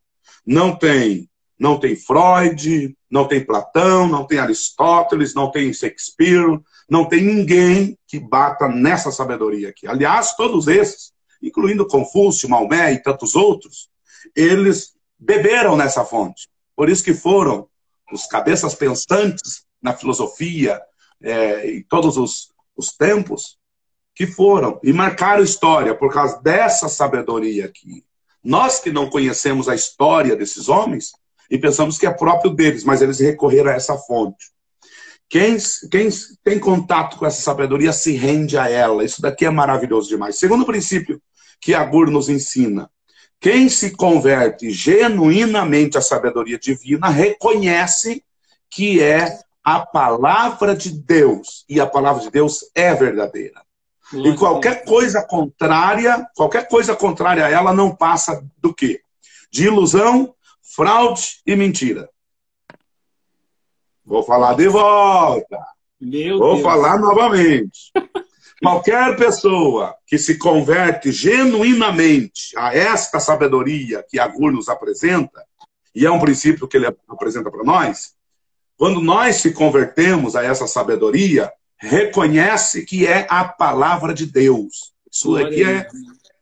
[0.46, 1.28] não tem,
[1.58, 7.98] não tem Freud, não tem Platão, não tem Aristóteles, não tem Shakespeare, não tem ninguém
[8.06, 9.86] que bata nessa sabedoria aqui.
[9.86, 13.88] Aliás, todos esses, incluindo Confúcio, Maomé e tantos outros,
[14.34, 16.48] eles beberam nessa fonte.
[16.76, 17.68] Por isso que foram
[18.12, 20.80] os cabeças pensantes na filosofia
[21.22, 23.58] é, em todos os, os tempos,
[24.14, 28.04] que foram e marcaram história por causa dessa sabedoria aqui.
[28.46, 31.10] Nós que não conhecemos a história desses homens
[31.50, 34.52] e pensamos que é próprio deles, mas eles recorreram a essa fonte.
[35.28, 35.56] Quem,
[35.90, 36.08] quem
[36.44, 39.04] tem contato com essa sabedoria se rende a ela.
[39.04, 40.38] Isso daqui é maravilhoso demais.
[40.38, 41.20] Segundo princípio
[41.60, 42.88] que Agur nos ensina:
[43.40, 48.22] quem se converte genuinamente à sabedoria divina reconhece
[48.70, 53.65] que é a palavra de Deus e a palavra de Deus é verdadeira.
[54.12, 59.00] E qualquer coisa contrária, qualquer coisa contrária a ela não passa do quê?
[59.50, 62.08] De ilusão, fraude e mentira.
[64.04, 65.58] Vou falar de volta.
[66.00, 66.62] Meu Vou Deus.
[66.62, 67.92] falar novamente.
[68.62, 75.44] Qualquer pessoa que se converte genuinamente a esta sabedoria que Agur nos apresenta,
[75.94, 78.14] e é um princípio que ele apresenta para nós,
[78.76, 84.94] quando nós se convertemos a essa sabedoria, reconhece que é a palavra de Deus.
[85.10, 85.88] Isso aqui é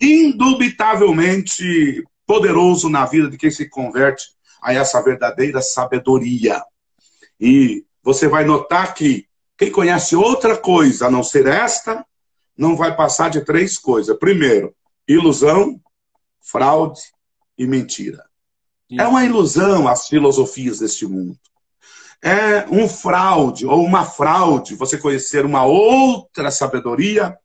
[0.00, 4.28] indubitavelmente poderoso na vida de quem se converte
[4.62, 6.62] a essa verdadeira sabedoria.
[7.38, 9.26] E você vai notar que
[9.56, 12.04] quem conhece outra coisa a não ser esta,
[12.56, 14.16] não vai passar de três coisas.
[14.18, 14.74] Primeiro,
[15.06, 15.80] ilusão,
[16.40, 17.00] fraude
[17.58, 18.24] e mentira.
[18.90, 21.38] É uma ilusão as filosofias deste mundo
[22.24, 27.38] é um fraude ou uma fraude você conhecer uma outra sabedoria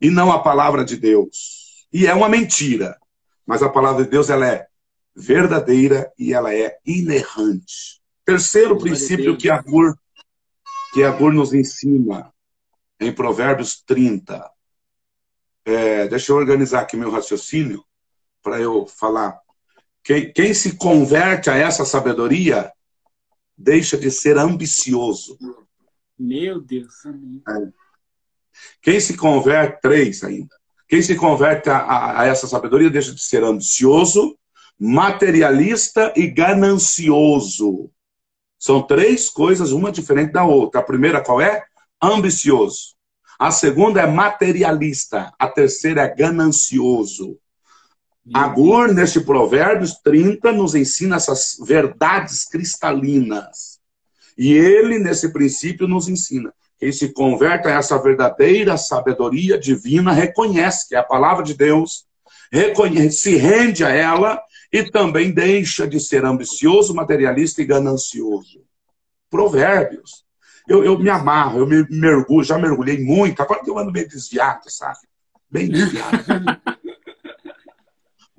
[0.00, 1.86] e não a palavra de Deus.
[1.92, 2.98] E é uma mentira.
[3.46, 4.66] Mas a palavra de Deus ela é
[5.14, 8.00] verdadeira e ela é inerrante.
[8.24, 9.96] Terceiro princípio que Agur,
[10.92, 12.32] que Agur nos ensina
[12.98, 14.50] em Provérbios 30.
[15.64, 17.84] É, deixa eu organizar aqui meu raciocínio
[18.42, 19.38] para eu falar.
[20.02, 22.72] Quem, quem se converte a essa sabedoria
[23.60, 25.38] deixa de ser ambicioso.
[26.18, 26.94] Meu Deus.
[27.06, 27.68] É.
[28.82, 30.54] Quem se converte, três ainda.
[30.88, 34.36] Quem se converte a, a, a, essa sabedoria deixa de ser ambicioso,
[34.78, 37.90] materialista e ganancioso.
[38.58, 40.80] São três coisas, uma diferente da outra.
[40.80, 41.64] A primeira qual é?
[42.02, 42.96] Ambicioso.
[43.38, 45.32] A segunda é materialista.
[45.38, 47.38] A terceira é ganancioso.
[48.32, 53.80] Agur, neste Provérbios 30, nos ensina essas verdades cristalinas.
[54.38, 56.52] E ele, nesse princípio, nos ensina.
[56.78, 62.06] Quem se converte a essa verdadeira sabedoria divina reconhece que é a palavra de Deus,
[62.50, 64.40] reconhece, se rende a ela
[64.72, 68.62] e também deixa de ser ambicioso, materialista e ganancioso.
[69.28, 70.24] Provérbios.
[70.68, 74.08] Eu, eu me amarro, eu me mergulho, já mergulhei muito, agora que eu ando meio
[74.08, 75.00] desviado, sabe?
[75.50, 76.24] Bem desviado.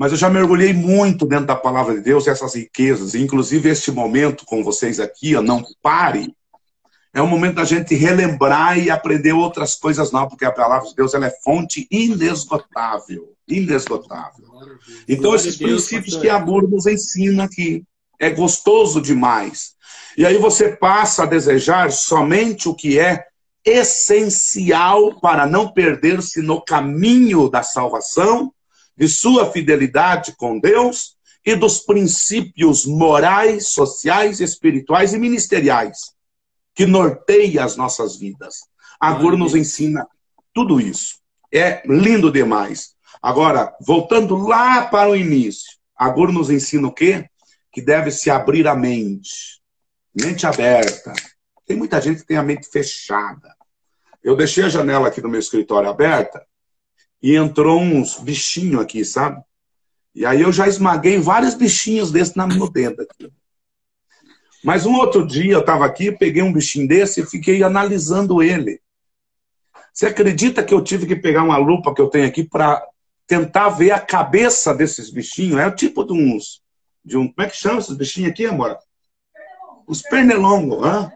[0.01, 4.47] Mas eu já mergulhei muito dentro da palavra de Deus, essas riquezas, inclusive este momento
[4.47, 6.35] com vocês aqui, ó, não pare.
[7.13, 10.95] é o momento da gente relembrar e aprender outras coisas novas, porque a palavra de
[10.95, 13.35] Deus ela é fonte inesgotável.
[13.47, 14.43] Inesgotável.
[15.07, 17.83] Então, esses princípios que a Guru nos ensina aqui,
[18.19, 19.75] é gostoso demais.
[20.17, 23.23] E aí você passa a desejar somente o que é
[23.63, 28.51] essencial para não perder-se no caminho da salvação,
[29.01, 36.13] de sua fidelidade com Deus e dos princípios morais, sociais, espirituais e ministeriais
[36.75, 38.57] que norteia as nossas vidas.
[38.99, 40.07] A Guru nos ensina
[40.53, 41.15] tudo isso.
[41.51, 42.93] É lindo demais.
[43.19, 47.27] Agora, voltando lá para o início, a Guru nos ensina o quê?
[47.71, 49.63] Que deve se abrir a mente.
[50.13, 51.11] Mente aberta.
[51.65, 53.55] Tem muita gente que tem a mente fechada.
[54.23, 56.45] Eu deixei a janela aqui do meu escritório aberta
[57.21, 59.41] e entrou uns bichinhos aqui, sabe?
[60.13, 63.31] E aí eu já esmaguei vários bichinhos desses no dedo aqui.
[64.63, 68.79] Mas um outro dia eu estava aqui, peguei um bichinho desse e fiquei analisando ele.
[69.93, 72.85] Você acredita que eu tive que pegar uma lupa que eu tenho aqui para
[73.25, 75.59] tentar ver a cabeça desses bichinhos?
[75.59, 76.61] É o tipo de uns.
[77.03, 78.77] De um, como é que chama esses bichinhos aqui, amor?
[79.87, 80.85] Os pernilongos.
[80.85, 81.11] Hã?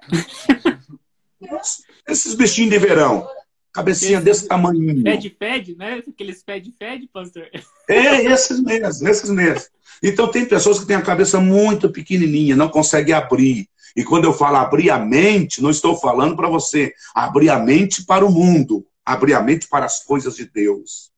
[2.08, 3.28] esses bichinhos de verão.
[3.76, 5.02] Cabecinha Esse, desse tamanho.
[5.02, 6.02] Fede-fede, né?
[6.08, 7.46] Aqueles fede-fede, pastor.
[7.90, 9.70] É, esses mesmos, esses mesmos.
[10.02, 13.68] Então tem pessoas que têm a cabeça muito pequenininha, não conseguem abrir.
[13.94, 18.06] E quando eu falo abrir a mente, não estou falando para você abrir a mente
[18.06, 21.12] para o mundo, abrir a mente para as coisas de Deus.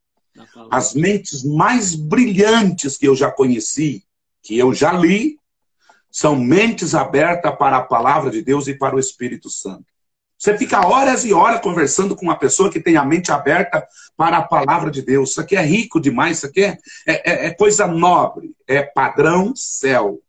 [0.71, 4.03] As mentes mais brilhantes que eu já conheci,
[4.41, 5.37] que eu já li,
[6.11, 9.85] são mentes abertas para a palavra de Deus e para o Espírito Santo.
[10.37, 13.85] Você fica horas e horas conversando com uma pessoa que tem a mente aberta
[14.15, 15.31] para a palavra de Deus.
[15.31, 16.77] Isso aqui é rico demais, isso aqui é,
[17.07, 20.21] é, é coisa nobre, é padrão céu.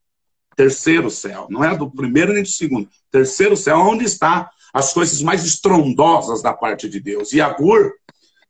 [0.57, 2.89] Terceiro céu, não é do primeiro nem do segundo.
[3.13, 7.33] Terceiro céu, onde está as coisas mais estrondosas da parte de Deus.
[7.33, 7.93] E Agur,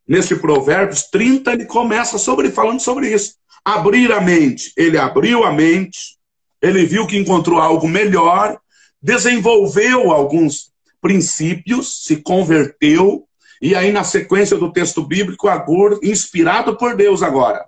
[0.06, 3.34] nesse Provérbios 30, ele começa sobre falando sobre isso.
[3.64, 4.72] Abrir a mente.
[4.76, 6.16] Ele abriu a mente,
[6.62, 8.58] ele viu que encontrou algo melhor,
[9.02, 13.28] desenvolveu alguns princípios, se converteu,
[13.60, 17.64] e aí na sequência do texto bíblico, Agur, inspirado por Deus agora,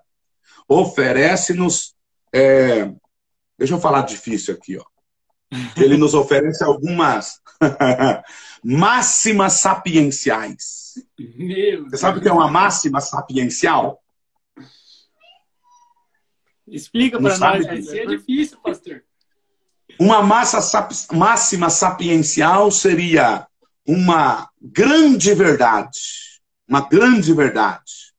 [0.68, 1.94] oferece-nos.
[2.32, 2.92] É...
[3.58, 4.84] Deixa eu falar difícil aqui, ó.
[5.76, 7.40] Ele nos oferece algumas
[8.62, 10.94] máximas sapienciais.
[11.18, 14.00] Meu Você sabe o que é uma máxima sapiencial?
[16.66, 19.02] Explica para nós, vai ser difícil, pastor.
[20.00, 23.46] Uma massa sap máxima sapiencial seria
[23.86, 26.40] uma grande verdade.
[26.66, 28.14] Uma grande verdade.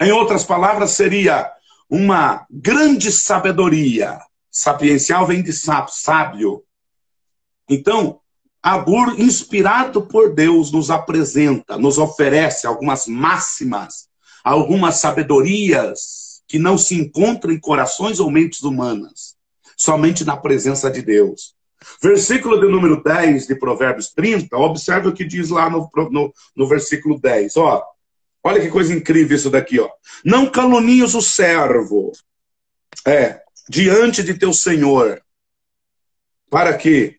[0.00, 1.50] Em outras palavras, seria
[1.90, 4.20] uma grande sabedoria.
[4.52, 6.64] Sapiencial vem de sábio, sábio.
[7.68, 8.20] Então,
[8.62, 14.08] Agur, inspirado por Deus, nos apresenta, nos oferece algumas máximas,
[14.44, 19.35] algumas sabedorias que não se encontram em corações ou mentes humanas
[19.76, 21.54] somente na presença de Deus.
[22.02, 26.68] Versículo de número 10 de Provérbios 30, observe o que diz lá no, no, no
[26.68, 27.56] versículo 10.
[27.58, 27.84] Ó,
[28.42, 29.78] olha que coisa incrível isso daqui.
[29.78, 29.88] Ó.
[30.24, 32.12] Não calunies o servo
[33.06, 35.20] é, diante de teu Senhor,
[36.50, 37.18] para que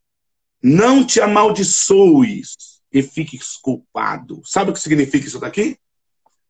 [0.61, 4.41] não te amaldiçoes e fiques culpado.
[4.43, 5.77] Sabe o que significa isso daqui?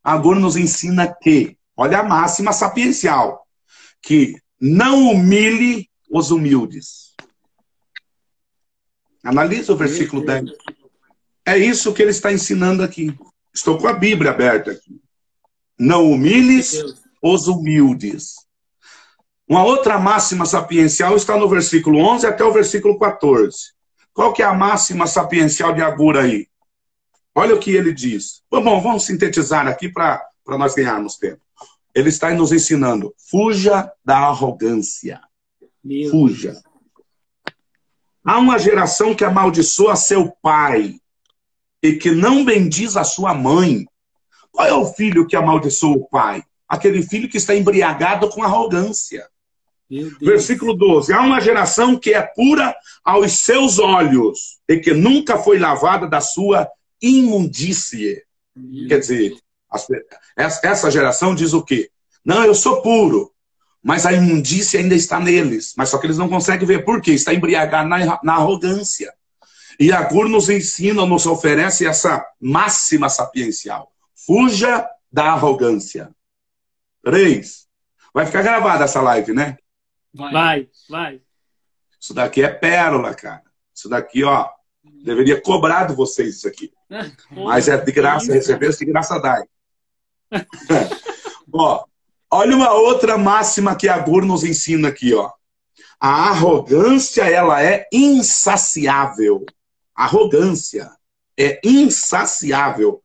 [0.03, 3.45] Agora nos ensina que, olha a máxima sapiencial,
[4.01, 7.13] que não humilhe os humildes.
[9.23, 10.51] Analise o versículo 10.
[11.45, 13.17] É isso que ele está ensinando aqui.
[13.53, 15.01] Estou com a Bíblia aberta aqui.
[15.77, 16.81] Não humilhes
[17.21, 18.35] os humildes.
[19.47, 23.57] Uma outra máxima sapiencial está no versículo 11 até o versículo 14.
[24.13, 26.47] Qual que é a máxima sapiencial de Agura aí?
[27.33, 28.41] Olha o que ele diz.
[28.49, 31.41] Bom, vamos sintetizar aqui para nós ganharmos tempo.
[31.93, 35.21] Ele está nos ensinando: fuja da arrogância.
[35.87, 36.51] Meu Fuja.
[36.51, 36.63] Deus.
[38.25, 40.95] Há uma geração que amaldiçoa seu pai
[41.81, 43.85] e que não bendiz a sua mãe.
[44.51, 46.43] Qual é o filho que amaldiçoa o pai?
[46.67, 49.29] Aquele filho que está embriagado com arrogância.
[50.19, 51.13] Versículo 12.
[51.13, 56.19] Há uma geração que é pura aos seus olhos e que nunca foi lavada da
[56.19, 56.67] sua
[57.01, 58.21] imundície.
[58.89, 59.37] Quer dizer,
[60.35, 61.89] essa geração diz o quê?
[62.25, 63.31] Não, eu sou puro
[63.87, 65.73] mas a imundícia ainda está neles.
[65.77, 67.11] Mas só que eles não conseguem ver por quê?
[67.11, 69.13] Está embriagado na, na arrogância.
[69.79, 73.89] E a Gur nos ensina, nos oferece essa máxima sapiencial.
[74.13, 76.09] Fuja da arrogância.
[77.01, 77.65] Três.
[78.13, 79.57] Vai ficar gravada essa live, né?
[80.13, 81.21] Vai, vai.
[81.97, 83.43] Isso daqui é pérola, cara.
[83.73, 84.49] Isso daqui, ó.
[84.83, 86.73] Deveria cobrar de vocês isso aqui.
[87.31, 89.43] Mas é de graça, receber de graça dai.
[91.53, 91.85] ó,
[92.31, 95.31] olha uma outra máxima que a Gur nos ensina aqui, ó.
[95.99, 99.45] A arrogância, ela é insaciável.
[99.95, 100.91] Arrogância
[101.37, 103.01] é insaciável.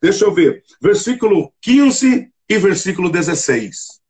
[0.00, 0.62] Deixa eu ver.
[0.80, 4.00] Versículo 15 e versículo 16.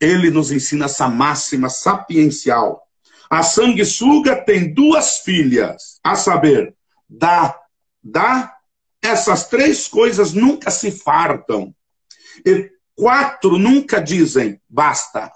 [0.00, 2.82] Ele nos ensina essa máxima sapiencial.
[3.28, 6.74] A sanguessuga tem duas filhas, a saber,
[7.08, 7.58] dá,
[8.02, 8.54] dá.
[9.02, 11.74] Essas três coisas nunca se fartam.
[12.44, 15.30] E quatro nunca dizem basta.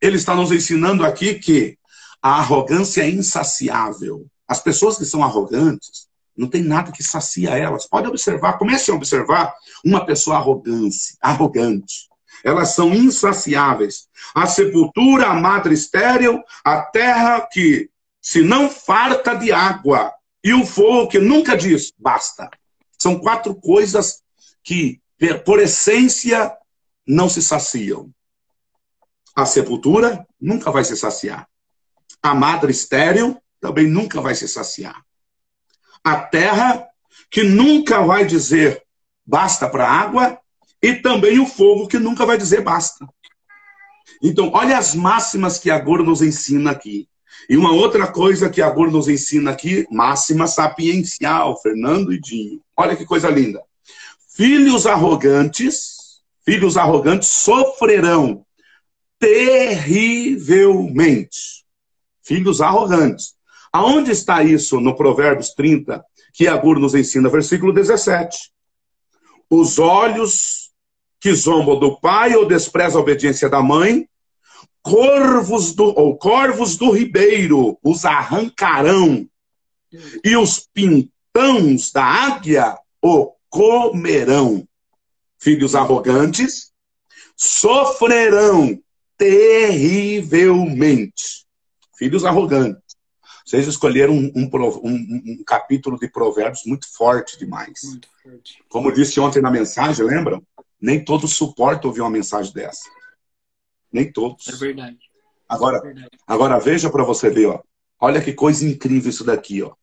[0.00, 1.78] Ele está nos ensinando aqui que
[2.22, 4.26] a arrogância é insaciável.
[4.46, 7.86] As pessoas que são arrogantes, não tem nada que sacia elas.
[7.86, 9.54] Pode observar, comece a observar
[9.84, 12.08] uma pessoa arrogante, arrogante.
[12.42, 14.08] Elas são insaciáveis.
[14.34, 17.88] A sepultura, a madre estéril, a terra que
[18.20, 20.12] se não farta de água
[20.42, 22.50] e o fogo que nunca diz basta.
[22.98, 24.22] São quatro coisas
[24.62, 25.00] que,
[25.44, 26.52] por essência,
[27.06, 28.10] não se saciam.
[29.34, 31.48] A sepultura nunca vai se saciar.
[32.22, 35.04] A madre estéril também nunca vai se saciar
[36.04, 36.86] a terra,
[37.30, 38.82] que nunca vai dizer
[39.26, 40.38] basta para a água,
[40.82, 43.06] e também o fogo, que nunca vai dizer basta.
[44.22, 47.08] Então, olha as máximas que Agor nos ensina aqui.
[47.48, 52.60] E uma outra coisa que Agor nos ensina aqui, máxima sapiencial, Fernando e Dinho.
[52.76, 53.62] Olha que coisa linda.
[54.36, 55.93] Filhos arrogantes,
[56.44, 58.44] filhos arrogantes sofrerão
[59.18, 61.64] terrivelmente.
[62.22, 63.34] Filhos arrogantes.
[63.72, 67.28] Aonde está isso no Provérbios 30, que Agur nos ensina?
[67.28, 68.52] Versículo 17.
[69.50, 70.70] Os olhos
[71.20, 74.06] que zombam do pai ou desprezam a obediência da mãe,
[74.82, 79.26] corvos do, ou corvos do ribeiro os arrancarão,
[80.22, 84.68] e os pintãos da águia o comerão.
[85.44, 86.72] Filhos arrogantes
[87.36, 88.82] sofrerão
[89.18, 91.44] terrivelmente.
[91.98, 92.82] Filhos arrogantes
[93.44, 94.50] vocês escolheram um, um,
[94.82, 97.78] um, um, capítulo de provérbios muito forte demais.
[97.84, 98.64] Muito forte.
[98.70, 100.42] Como disse ontem na mensagem, lembram?
[100.80, 102.88] Nem todos suportam ouvir uma mensagem dessa.
[103.92, 104.48] Nem todos.
[104.48, 104.98] É verdade.
[105.46, 106.08] Agora, é verdade.
[106.26, 107.62] agora veja para você ver, ó.
[108.00, 109.74] Olha que coisa incrível isso daqui, ó.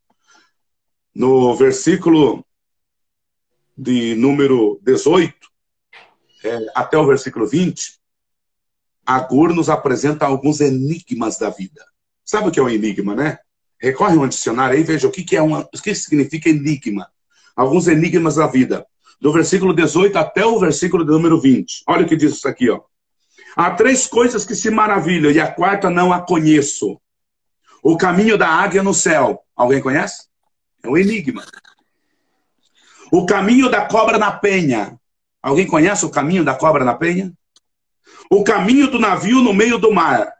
[1.13, 2.43] No versículo
[3.77, 5.50] de número 18,
[6.43, 7.99] é, até o versículo 20,
[9.05, 11.83] Agur nos apresenta alguns enigmas da vida.
[12.23, 13.39] Sabe o que é um enigma, né?
[13.79, 17.09] Recorre um dicionário aí, veja o que, que é uma, o que significa enigma.
[17.55, 18.85] Alguns enigmas da vida.
[19.19, 21.83] Do versículo 18 até o versículo número 20.
[21.87, 22.81] Olha o que diz isso aqui, ó.
[23.55, 26.99] Há três coisas que se maravilham e a quarta não a conheço.
[27.83, 29.43] O caminho da águia no céu.
[29.55, 30.27] Alguém conhece?
[30.83, 31.43] É um enigma.
[33.11, 34.99] O caminho da cobra na penha.
[35.41, 37.33] Alguém conhece o caminho da cobra na penha?
[38.29, 40.31] O caminho do navio no meio do mar.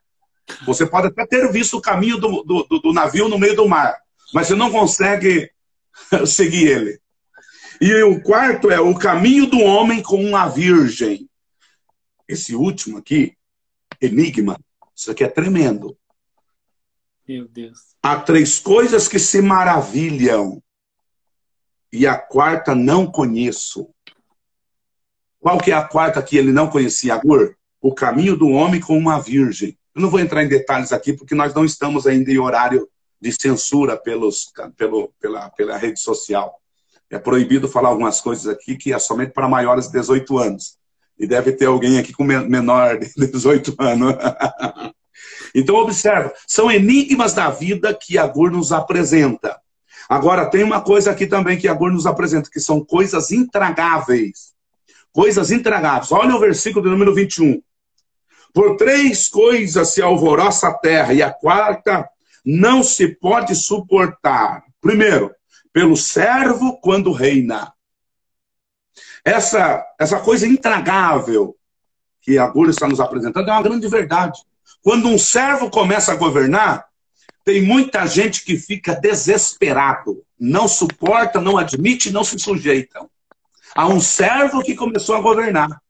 [0.66, 3.98] Você pode até ter visto o caminho do, do, do navio no meio do mar,
[4.34, 5.50] mas você não consegue
[6.26, 7.02] seguir ele.
[7.80, 11.28] E o quarto é o caminho do homem com uma virgem.
[12.28, 13.36] Esse último aqui,
[14.00, 14.60] enigma,
[14.96, 15.98] isso aqui é tremendo.
[17.28, 17.96] Meu Deus.
[18.04, 20.62] Há três coisas que se maravilham
[21.92, 23.90] e a quarta não conheço.
[25.42, 27.56] Qual que é a quarta que ele não conhecia, Agur?
[27.82, 29.76] O caminho do homem com uma virgem.
[29.96, 32.88] Eu não vou entrar em detalhes aqui, porque nós não estamos ainda em horário
[33.20, 36.62] de censura pelos, pelo, pela, pela rede social.
[37.10, 40.78] É proibido falar algumas coisas aqui que é somente para maiores de 18 anos.
[41.18, 44.14] E deve ter alguém aqui com menor de 18 anos.
[45.56, 49.60] então, observa, são enigmas da vida que a GUR nos apresenta.
[50.08, 54.52] Agora, tem uma coisa aqui também que a GUR nos apresenta, que são coisas intragáveis.
[55.14, 56.12] Coisas intragáveis.
[56.12, 57.62] Olha o versículo do número 21.
[58.54, 62.10] Por três coisas se alvoroça a terra, e a quarta
[62.46, 64.64] não se pode suportar.
[64.82, 65.34] Primeiro,
[65.72, 67.74] pelo servo quando reina.
[69.24, 71.56] Essa, essa coisa intragável
[72.22, 74.42] que a está nos apresentando é uma grande verdade.
[74.82, 76.86] Quando um servo começa a governar,
[77.44, 83.08] tem muita gente que fica desesperado, não suporta, não admite, não se sujeita.
[83.76, 85.82] Há um servo que começou a governar.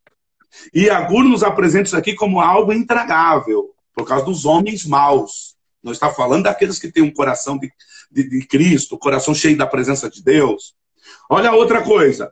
[0.74, 5.56] E Agur nos apresenta isso aqui como algo intragável, por causa dos homens maus.
[5.82, 7.72] Não está falando daqueles que têm um coração de,
[8.12, 10.76] de, de Cristo, coração cheio da presença de Deus.
[11.30, 12.32] Olha outra coisa.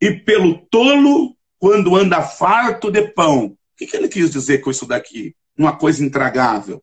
[0.00, 3.46] E pelo tolo, quando anda farto de pão.
[3.46, 5.34] O que, que ele quis dizer com isso daqui?
[5.56, 6.82] Uma coisa intragável.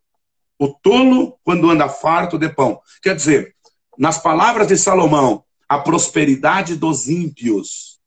[0.59, 2.81] O tolo, quando anda farto de pão.
[3.01, 3.55] Quer dizer,
[3.97, 7.97] nas palavras de Salomão, a prosperidade dos ímpios,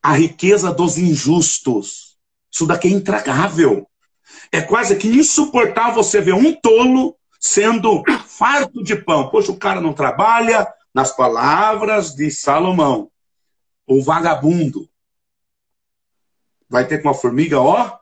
[0.00, 2.16] a riqueza dos injustos.
[2.52, 3.90] Isso daqui é intragável.
[4.52, 9.28] É quase que insuportável você ver um tolo sendo farto de pão.
[9.28, 13.10] Poxa, o cara não trabalha, nas palavras de Salomão.
[13.84, 14.88] O vagabundo
[16.68, 17.98] vai ter com a formiga, ó.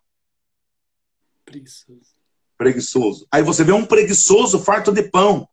[1.46, 2.12] Preguiçoso.
[2.58, 3.26] Preguiçoso.
[3.32, 5.48] Aí você vê um preguiçoso farto de pão.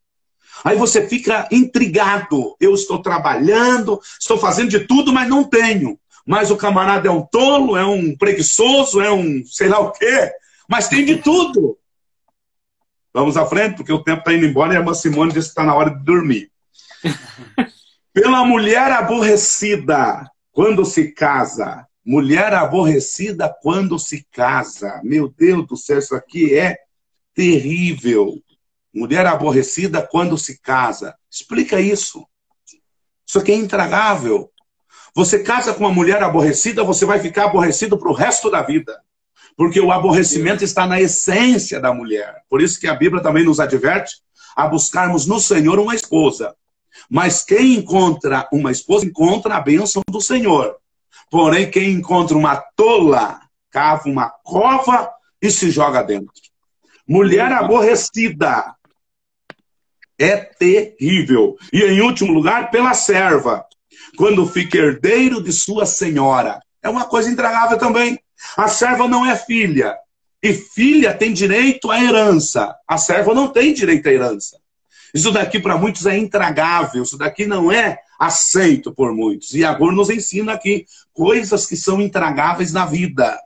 [0.63, 2.55] Aí você fica intrigado.
[2.59, 5.99] Eu estou trabalhando, estou fazendo de tudo, mas não tenho.
[6.25, 10.31] Mas o camarada é um tolo, é um preguiçoso, é um sei lá o quê.
[10.67, 11.77] Mas tem de tudo.
[13.13, 15.51] Vamos à frente, porque o tempo está indo embora e a irmã Simone disse que
[15.51, 16.49] está na hora de dormir.
[18.13, 21.85] Pela mulher aborrecida quando se casa.
[22.05, 25.01] Mulher aborrecida quando se casa.
[25.03, 26.77] Meu Deus do céu, isso aqui é
[27.35, 28.41] terrível.
[28.93, 31.15] Mulher aborrecida quando se casa.
[31.29, 32.25] Explica isso.
[33.25, 34.51] Isso aqui é intragável.
[35.15, 39.01] Você casa com uma mulher aborrecida, você vai ficar aborrecido para o resto da vida.
[39.55, 42.43] Porque o aborrecimento está na essência da mulher.
[42.49, 44.15] Por isso que a Bíblia também nos adverte
[44.55, 46.55] a buscarmos no Senhor uma esposa.
[47.09, 50.77] Mas quem encontra uma esposa, encontra a bênção do Senhor.
[51.29, 53.39] Porém, quem encontra uma tola,
[53.71, 56.31] cava uma cova e se joga dentro.
[57.07, 58.75] Mulher aborrecida
[60.17, 61.55] é terrível.
[61.71, 63.65] E em último lugar, pela serva,
[64.17, 66.59] quando fica herdeiro de sua senhora.
[66.81, 68.19] É uma coisa intragável também.
[68.57, 69.95] A serva não é filha.
[70.41, 72.75] E filha tem direito à herança.
[72.87, 74.57] A serva não tem direito à herança.
[75.13, 79.53] Isso daqui para muitos é intragável, isso daqui não é aceito por muitos.
[79.53, 83.39] E agora nos ensina aqui coisas que são intragáveis na vida.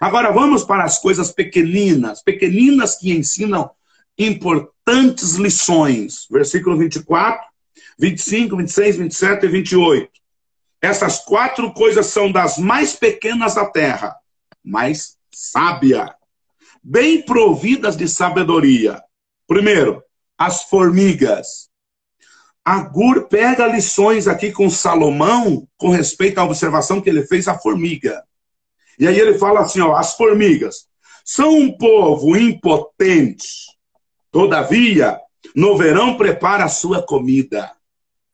[0.00, 3.70] Agora vamos para as coisas pequeninas, pequeninas que ensinam
[4.86, 6.26] importantes lições.
[6.30, 7.42] Versículo 24,
[7.98, 10.10] 25, 26, 27 e 28.
[10.80, 14.14] Essas quatro coisas são das mais pequenas da terra,
[14.62, 16.14] mais sábia,
[16.82, 19.02] bem providas de sabedoria.
[19.46, 20.02] Primeiro,
[20.36, 21.70] as formigas.
[22.62, 28.22] Agur pega lições aqui com Salomão com respeito à observação que ele fez à formiga.
[28.98, 30.86] E aí ele fala assim: ó, as formigas
[31.24, 33.73] são um povo impotente,
[34.34, 35.18] todavia,
[35.54, 37.70] no verão prepara a sua comida.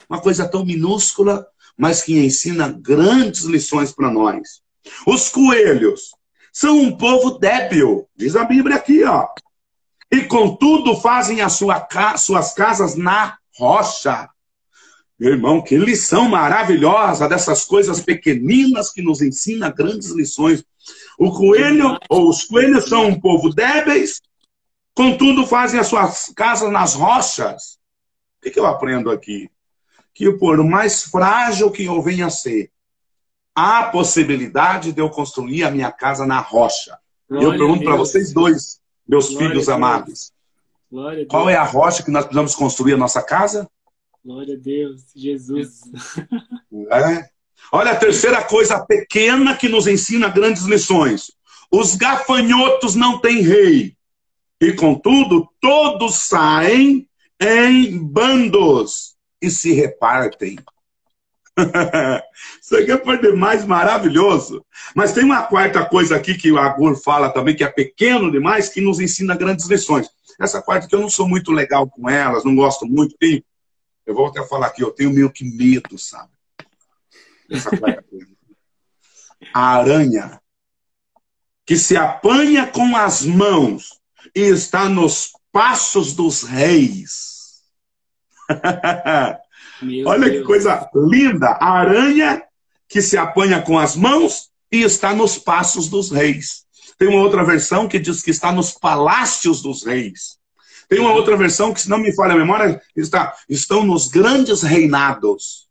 [0.08, 1.46] Uma coisa tão minúscula,
[1.76, 4.62] mas que ensina grandes lições para nós.
[5.06, 6.12] Os coelhos
[6.52, 9.28] são um povo débil, diz a Bíblia aqui, ó
[10.10, 11.86] e contudo fazem as sua,
[12.18, 14.28] suas casas na rocha.
[15.18, 20.64] Meu irmão, que lição maravilhosa dessas coisas pequeninas que nos ensina grandes lições.
[21.18, 24.20] O coelho, ou os coelhos são um povo débeis,
[24.94, 27.78] contudo fazem as suas casas nas rochas.
[28.38, 29.50] O que, que eu aprendo aqui?
[30.14, 32.70] Que por mais frágil que eu venha a ser,
[33.54, 36.98] há possibilidade de eu construir a minha casa na rocha.
[37.30, 40.32] E eu pergunto para vocês dois, meus Glória filhos amados.
[41.28, 43.70] Qual é a rocha que nós precisamos construir a nossa casa?
[44.24, 45.82] Glória a Deus, Jesus.
[46.90, 47.30] É.
[47.72, 51.30] Olha a terceira coisa pequena que nos ensina grandes lições.
[51.70, 53.96] Os gafanhotos não têm rei.
[54.60, 57.08] E contudo, todos saem
[57.40, 60.58] em bandos e se repartem.
[62.62, 64.64] Isso aqui é demais maravilhoso.
[64.94, 68.68] Mas tem uma quarta coisa aqui que o Agur fala também, que é pequeno demais,
[68.68, 70.10] que nos ensina grandes lições.
[70.38, 73.16] Essa quarta que eu não sou muito legal com elas, não gosto muito.
[73.18, 73.42] Tenho,
[74.06, 76.30] eu vou até falar aqui, eu tenho meio que medo, sabe?
[77.50, 78.26] Essa quarta coisa.
[79.54, 80.40] A aranha
[81.64, 83.99] que se apanha com as mãos
[84.34, 87.60] e está nos passos dos reis.
[90.06, 90.38] Olha Deus.
[90.38, 91.48] que coisa linda!
[91.48, 92.42] A aranha
[92.88, 96.64] que se apanha com as mãos e está nos passos dos reis.
[96.98, 100.38] Tem uma outra versão que diz que está nos palácios dos reis.
[100.88, 104.62] Tem uma outra versão que, se não me falha a memória, está, estão nos grandes
[104.62, 105.68] reinados.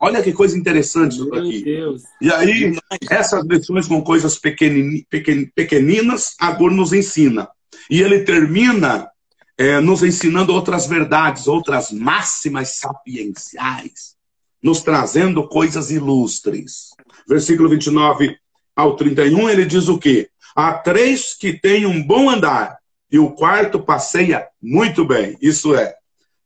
[0.00, 1.62] Olha que coisa interessante isso aqui.
[1.62, 2.02] Deus.
[2.20, 2.76] E aí,
[3.08, 7.48] essas lições com coisas pequeninas, Agur nos ensina.
[7.90, 9.10] E ele termina
[9.56, 14.16] é, nos ensinando outras verdades, outras máximas sapienciais,
[14.62, 16.90] nos trazendo coisas ilustres.
[17.28, 18.36] Versículo 29
[18.74, 20.30] ao 31, ele diz o quê?
[20.54, 22.78] Há três que têm um bom andar,
[23.10, 25.36] e o quarto passeia muito bem.
[25.40, 25.94] Isso é,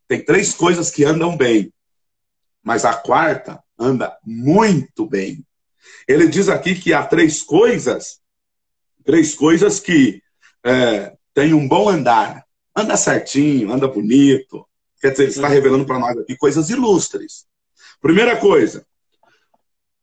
[0.08, 1.72] tem três coisas que andam bem,
[2.62, 5.44] mas a quarta anda muito bem.
[6.08, 8.20] Ele diz aqui que há três coisas,
[9.04, 10.20] três coisas que
[10.66, 12.44] é, têm um bom andar
[12.74, 14.66] anda certinho, anda bonito,
[15.00, 17.46] Quer dizer, ele está revelando para nós aqui coisas ilustres.
[18.00, 18.86] Primeira coisa,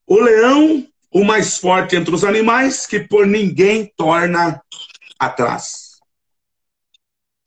[0.05, 4.61] o leão, o mais forte entre os animais, que por ninguém torna
[5.19, 5.99] atrás.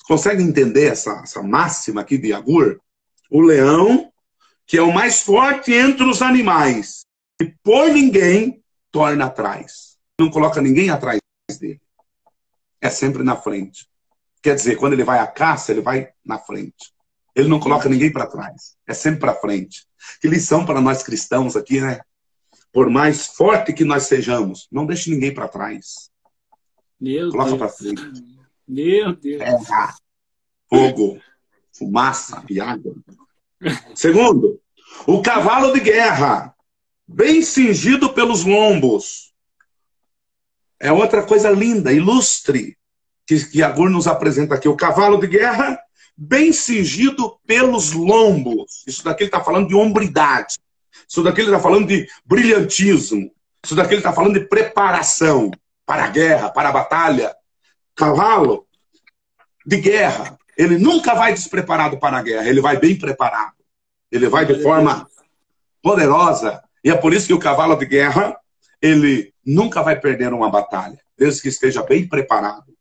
[0.06, 2.80] Consegue entender essa, essa máxima aqui de Agur?
[3.30, 4.12] O leão,
[4.66, 7.04] que é o mais forte entre os animais,
[7.38, 9.96] que por ninguém torna atrás.
[10.18, 11.20] Não coloca ninguém atrás.
[12.80, 13.88] É sempre na frente.
[14.42, 16.94] Quer dizer, quando ele vai à caça, ele vai na frente.
[17.34, 18.76] Ele não coloca ninguém para trás.
[18.86, 19.86] É sempre para frente.
[20.20, 22.00] Que lição para nós cristãos aqui, né?
[22.72, 26.10] Por mais forte que nós sejamos, não deixe ninguém para trás.
[27.00, 28.02] Meu Coloca para frente.
[28.66, 29.38] Meu Deus.
[29.38, 29.94] Terra,
[30.68, 31.20] fogo,
[31.76, 32.94] fumaça e água.
[33.94, 34.60] Segundo,
[35.06, 36.54] o cavalo de guerra,
[37.06, 39.25] bem cingido pelos lombos.
[40.80, 42.76] É outra coisa linda, ilustre,
[43.26, 44.68] que, que Agur nos apresenta aqui.
[44.68, 45.78] O cavalo de guerra,
[46.16, 48.84] bem cingido pelos lombos.
[48.86, 50.56] Isso daqui ele está falando de hombridade.
[51.08, 53.30] Isso daqui ele está falando de brilhantismo.
[53.64, 55.50] Isso daqui ele está falando de preparação
[55.84, 57.34] para a guerra, para a batalha.
[57.94, 58.66] Cavalo
[59.64, 63.54] de guerra, ele nunca vai despreparado para a guerra, ele vai bem preparado.
[64.10, 65.08] Ele vai de forma
[65.82, 66.62] poderosa.
[66.84, 68.36] E é por isso que o cavalo de guerra,
[68.80, 72.74] ele nunca vai perder uma batalha, desde que esteja bem preparado.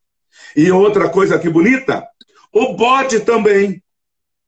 [0.55, 2.07] E outra coisa que bonita,
[2.51, 3.83] o bode também.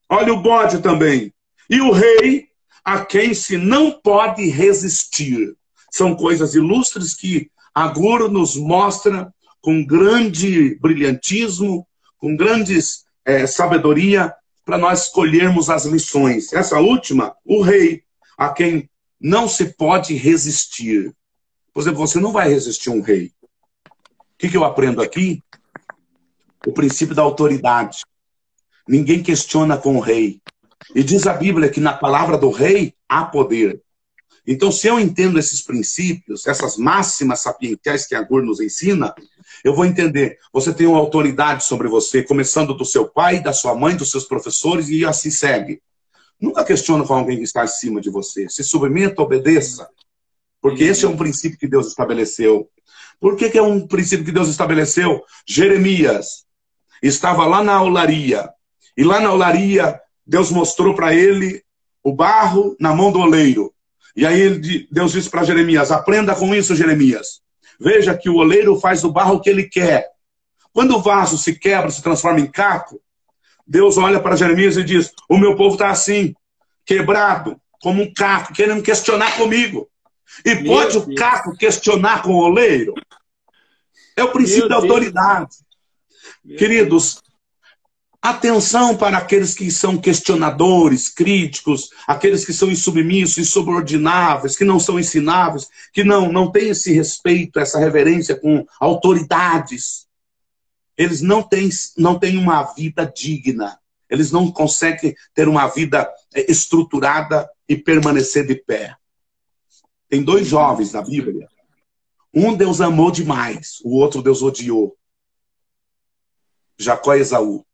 [0.09, 1.34] Olha o bode também.
[1.70, 2.47] E o rei,
[2.84, 5.55] a quem se não pode resistir.
[5.91, 11.86] São coisas ilustres que Agur nos mostra com grande brilhantismo,
[12.18, 14.34] com grandes é, sabedoria,
[14.65, 16.51] para nós escolhermos as lições.
[16.53, 18.03] Essa última, o rei,
[18.38, 18.89] a quem
[19.20, 21.13] não se pode resistir.
[21.78, 23.32] Por exemplo, você não vai resistir a um rei.
[23.86, 23.91] O
[24.39, 25.43] que, que eu aprendo aqui?
[26.65, 27.99] O princípio da autoridade.
[28.88, 30.41] Ninguém questiona com o rei.
[30.95, 33.80] E diz a Bíblia que na palavra do rei há poder.
[34.47, 39.13] Então, se eu entendo esses princípios, essas máximas sapientiais que a Gur nos ensina,
[39.63, 40.39] eu vou entender.
[40.51, 44.25] Você tem uma autoridade sobre você, começando do seu pai, da sua mãe, dos seus
[44.25, 45.80] professores, e assim segue.
[46.41, 48.49] Nunca questiona com alguém que está acima de você.
[48.49, 49.88] Se submeta, obedeça.
[50.62, 52.70] Porque esse é um princípio que Deus estabeleceu.
[53.20, 55.24] Por que, que é um princípio que Deus estabeleceu?
[55.47, 56.45] Jeremias
[57.01, 58.49] estava lá na olaria.
[58.95, 61.64] E lá na olaria, Deus mostrou para ele
[62.03, 63.74] o barro na mão do oleiro.
[64.16, 67.41] E aí Deus disse para Jeremias: aprenda com isso, Jeremias.
[67.80, 70.08] Veja que o oleiro faz do barro o que ele quer.
[70.74, 72.99] Quando o vaso se quebra, se transforma em caco,
[73.66, 76.34] Deus olha para Jeremias e diz: O meu povo está assim,
[76.86, 79.88] quebrado, como um caco, querendo questionar comigo.
[80.45, 81.05] E meu pode Deus.
[81.05, 82.93] o caco questionar com o oleiro?
[84.15, 85.57] É o princípio meu da autoridade.
[86.43, 86.59] Deus.
[86.59, 87.21] Queridos,
[88.28, 94.99] Atenção para aqueles que são questionadores, críticos, aqueles que são insubmissos, insubordináveis, que não são
[94.99, 100.07] ensináveis, que não, não têm esse respeito, essa reverência com autoridades.
[100.97, 103.80] Eles não têm, não têm uma vida digna.
[104.09, 108.95] Eles não conseguem ter uma vida eh, estruturada e permanecer de pé.
[110.10, 111.47] Tem dois jovens na Bíblia.
[112.34, 114.95] Um Deus amou demais, o outro Deus odiou.
[116.78, 117.66] Jacó e Esaú.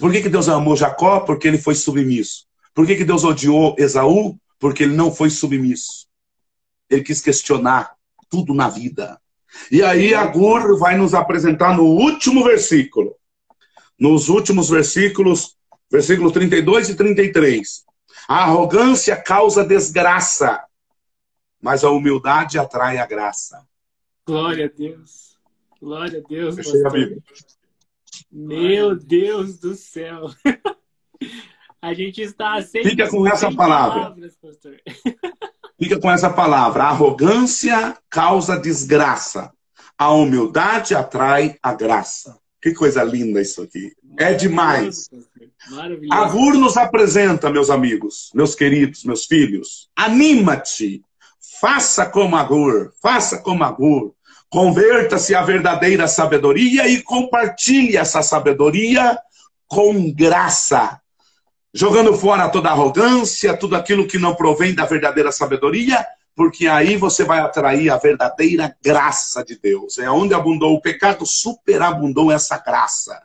[0.00, 1.20] Por que, que Deus amou Jacó?
[1.20, 2.46] Porque ele foi submisso.
[2.74, 4.38] Por que, que Deus odiou Esaú?
[4.58, 6.06] Porque ele não foi submisso.
[6.88, 7.94] Ele quis questionar
[8.30, 9.20] tudo na vida.
[9.70, 13.14] E aí Agur vai nos apresentar no último versículo.
[13.98, 15.56] Nos últimos versículos,
[15.90, 17.84] versículos 32 e 33.
[18.26, 20.62] A arrogância causa desgraça,
[21.64, 23.66] mas a humildade atrai a graça.
[24.26, 25.38] Glória a Deus.
[25.80, 26.56] Glória a Deus.
[26.56, 27.22] Fechei a Bíblia.
[28.30, 30.26] Meu Deus do céu.
[31.80, 32.82] A gente está sem.
[32.82, 34.00] Fica com essa palavra.
[34.00, 34.38] Palavras,
[35.78, 36.84] Fica com essa palavra.
[36.84, 39.52] A arrogância causa desgraça.
[39.98, 42.38] A humildade atrai a graça.
[42.62, 43.92] Que coisa linda isso aqui.
[44.18, 45.10] É demais.
[46.10, 49.90] Agur nos apresenta, meus amigos, meus queridos, meus filhos.
[49.94, 51.04] Anima-te.
[51.60, 52.92] Faça como Agur.
[53.02, 54.12] Faça como Agur.
[54.48, 59.18] Converta-se à verdadeira sabedoria e compartilhe essa sabedoria
[59.66, 61.00] com graça,
[61.72, 67.24] jogando fora toda arrogância, tudo aquilo que não provém da verdadeira sabedoria, porque aí você
[67.24, 69.98] vai atrair a verdadeira graça de Deus.
[69.98, 73.20] É onde abundou o pecado, superabundou essa graça.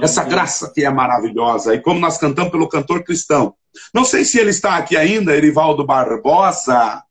[0.00, 1.74] Essa graça que é maravilhosa.
[1.74, 3.54] E como nós cantamos pelo cantor cristão.
[3.92, 7.02] Não sei se ele está aqui ainda, Erivaldo Barbosa.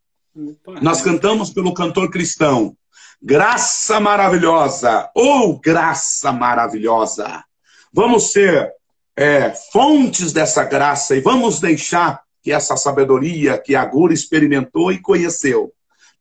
[0.81, 2.75] Nós cantamos pelo cantor cristão.
[3.21, 7.43] Graça maravilhosa, ou oh, graça maravilhosa.
[7.93, 8.71] Vamos ser
[9.15, 14.99] é, fontes dessa graça e vamos deixar que essa sabedoria que a Gura experimentou e
[14.99, 15.71] conheceu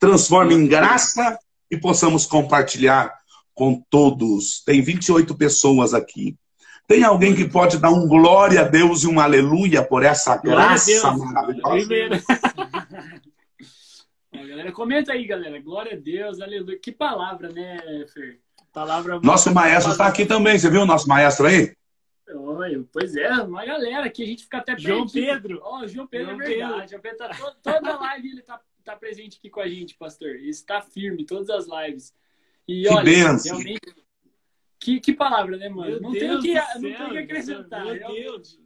[0.01, 1.37] transforme em graça
[1.69, 3.13] e possamos compartilhar
[3.53, 4.63] com todos.
[4.65, 6.35] Tem 28 pessoas aqui.
[6.87, 11.11] Tem alguém que pode dar um glória a Deus e um aleluia por essa graça
[11.13, 12.23] maravilhosa?
[14.31, 15.59] Galera, comenta aí, galera.
[15.61, 16.79] Glória a Deus, aleluia.
[16.79, 17.77] Que palavra, né,
[18.07, 18.39] Fer?
[18.73, 21.75] Palavra Nosso maestro está aqui também, você viu o nosso maestro aí?
[22.33, 25.59] Oi, pois é, uma galera aqui, a gente fica até João Pedro.
[25.61, 26.71] Ó, oh, João Pedro João é verdade.
[26.71, 26.89] Pedro.
[26.89, 30.29] João Pedro tá todo, toda live ele tá, tá presente aqui com a gente, pastor.
[30.29, 32.13] Ele está firme, todas as lives.
[32.65, 33.57] E que olha, benção.
[33.57, 33.95] realmente.
[34.79, 35.91] Que, que palavra, né, mano?
[35.91, 37.85] Meu não Deus tem o que, não tem que acrescentar.
[37.85, 38.07] Meu.
[38.07, 38.60] Deus.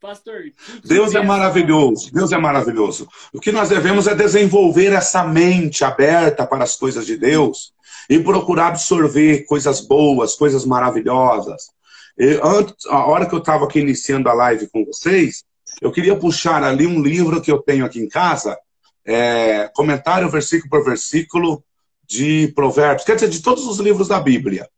[0.00, 0.42] Pastor.
[0.44, 1.24] que- que Deus é benção.
[1.24, 3.08] maravilhoso, Deus é maravilhoso.
[3.34, 7.72] O que nós devemos é desenvolver essa mente aberta para as coisas de Deus
[8.08, 11.70] e procurar absorver coisas boas, coisas maravilhosas.
[12.18, 15.44] E antes, a hora que eu estava aqui iniciando a live com vocês,
[15.80, 18.58] eu queria puxar ali um livro que eu tenho aqui em casa,
[19.04, 21.62] é, comentário versículo por versículo
[22.06, 24.68] de Provérbios, quer dizer, de todos os livros da Bíblia,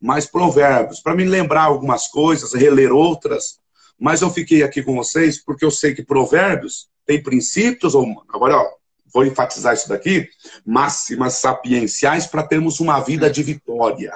[0.00, 3.60] mas Provérbios, para me lembrar algumas coisas, reler outras,
[4.02, 8.56] mas eu fiquei aqui com vocês porque eu sei que Provérbios tem princípios, ou agora
[8.56, 8.68] ó,
[9.14, 10.28] vou enfatizar isso daqui,
[10.66, 14.12] máximas sapienciais para termos uma vida de vitória.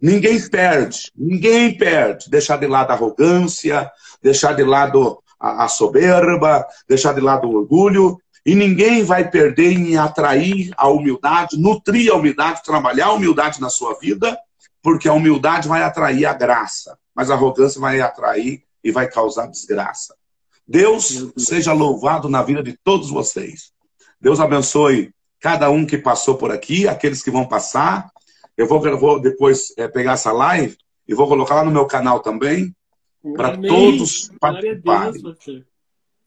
[0.00, 2.30] Ninguém perde, ninguém perde.
[2.30, 3.90] Deixar de lado a arrogância,
[4.22, 9.98] deixar de lado a, soberba, deixar de lado o orgulho, e ninguém vai perder em
[9.98, 14.38] atrair a humildade, nutrir a humildade, trabalhar a humildade na sua vida,
[14.80, 19.46] porque a humildade vai atrair a graça, mas a arrogância vai atrair e vai causar
[19.46, 20.14] desgraça.
[20.66, 23.72] Deus seja louvado na vida de todos vocês.
[24.20, 28.10] Deus abençoe cada um que passou por aqui, aqueles que vão passar.
[28.56, 31.86] Eu vou, eu vou depois é, pegar essa live e vou colocar lá no meu
[31.86, 32.74] canal também,
[33.34, 35.22] para todos Deus, participarem.
[35.22, 35.66] pastor.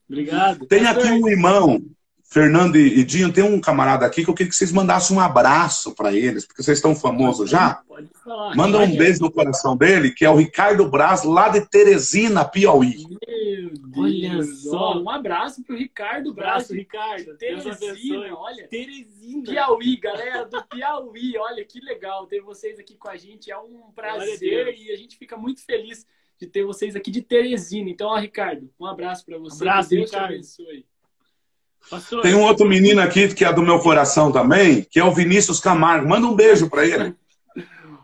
[0.08, 0.66] Obrigado.
[0.66, 1.82] Tem aqui um irmão,
[2.28, 5.94] Fernando e Dinho, tem um camarada aqui que eu queria que vocês mandassem um abraço
[5.94, 7.82] para eles, porque vocês estão famosos já.
[7.86, 8.54] Pode falar.
[8.56, 12.96] Manda um beijo no coração dele, que é o Ricardo Braz, lá de Teresina, Piauí.
[13.26, 13.96] Meu Deus.
[13.96, 15.00] Olha só.
[15.00, 16.74] Um abraço pro Ricardo Abraço, Braço.
[16.74, 17.36] Ricardo.
[17.38, 18.66] Teresina, olha.
[18.66, 19.42] Teresina.
[19.44, 23.92] Piauí, galera do Piauí, olha que legal ter vocês aqui com a gente, é um
[23.94, 26.04] prazer e a gente fica muito feliz
[26.38, 27.88] de ter vocês aqui de Teresina.
[27.88, 29.62] Então, ó, Ricardo, um abraço para você.
[29.62, 30.28] Abraço, que Deus Ricardo.
[30.28, 30.86] te abençoe.
[31.90, 35.12] Pastor, Tem um outro menino aqui que é do meu coração também, que é o
[35.14, 36.08] Vinícius Camargo.
[36.08, 37.14] Manda um beijo para ele.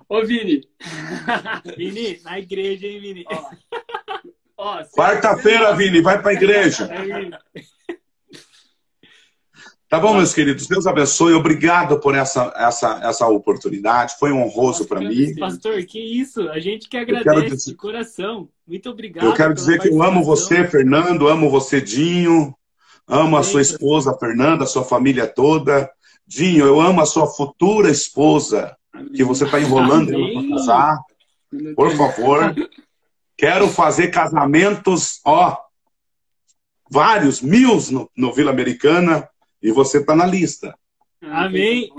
[0.08, 0.60] Ô, Vini.
[1.76, 3.24] Vini, na igreja, hein, Vini?
[3.28, 3.44] Ó,
[4.58, 6.88] ó, se- Quarta-feira, Vini, vai para a igreja.
[9.88, 10.66] Tá bom, meus queridos?
[10.66, 11.34] Deus abençoe.
[11.34, 14.14] Obrigado por essa, essa, essa oportunidade.
[14.18, 15.34] Foi honroso para mim.
[15.34, 16.48] Pastor, que isso?
[16.48, 18.48] A gente que agradece dizer- de coração.
[18.66, 19.26] Muito obrigado.
[19.26, 22.54] Eu quero dizer que eu amo você, Fernando, amo você, Dinho,
[23.12, 25.90] amo a sua esposa, Fernanda, a sua família toda.
[26.26, 28.74] Dinho, eu amo a sua futura esposa,
[29.14, 30.98] que você está enrolando ela para casar.
[31.76, 32.54] Por favor.
[33.36, 35.58] Quero fazer casamentos, ó,
[36.90, 39.28] vários, mil no, no Vila Americana,
[39.62, 40.74] e você está na lista.
[41.20, 41.90] Amém.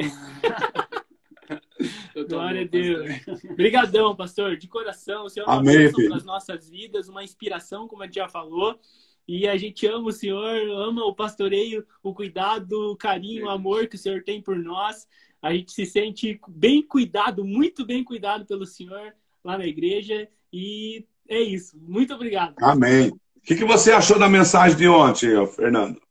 [2.27, 3.09] Glória a Deus.
[3.51, 5.25] Obrigadão, pastor, de coração.
[5.25, 6.09] O Senhor é uma Amém, bênção filho.
[6.09, 8.79] para as nossas vidas, uma inspiração, como a gente já falou.
[9.27, 13.87] E a gente ama o Senhor, ama o pastoreio, o cuidado, o carinho, o amor
[13.87, 15.07] que o Senhor tem por nós.
[15.41, 19.13] A gente se sente bem cuidado, muito bem cuidado pelo Senhor
[19.43, 20.27] lá na igreja.
[20.51, 21.77] E é isso.
[21.79, 22.55] Muito obrigado.
[22.61, 23.09] Amém.
[23.09, 26.01] O que, que você achou da mensagem de ontem, Fernando?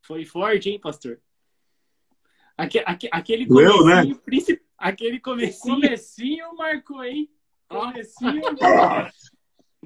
[0.00, 1.20] Foi forte, hein, pastor?
[2.56, 3.94] Aque, aque, aquele Doeu, né?
[4.02, 5.74] comecinho, princip- aquele O comecinho.
[5.76, 7.28] comecinho marcou, hein?
[7.68, 8.42] Comecinho.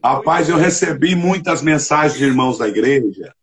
[0.03, 3.35] Rapaz, eu recebi muitas mensagens de irmãos da igreja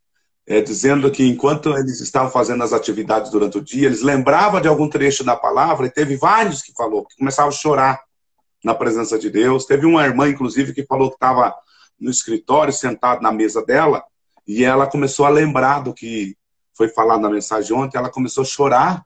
[0.45, 4.68] é, dizendo que enquanto eles estavam fazendo as atividades durante o dia, eles lembravam de
[4.68, 8.01] algum trecho da palavra e teve vários que falou que começavam a chorar
[8.64, 9.66] na presença de Deus.
[9.66, 11.54] Teve uma irmã, inclusive, que falou que estava
[11.99, 14.04] no escritório, sentado na mesa dela,
[14.45, 16.36] e ela começou a lembrar do que
[16.76, 19.06] foi falado na mensagem ontem, ela começou a chorar,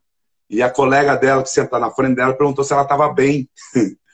[0.50, 3.50] e a colega dela, que sentou na frente dela, perguntou se ela estava bem.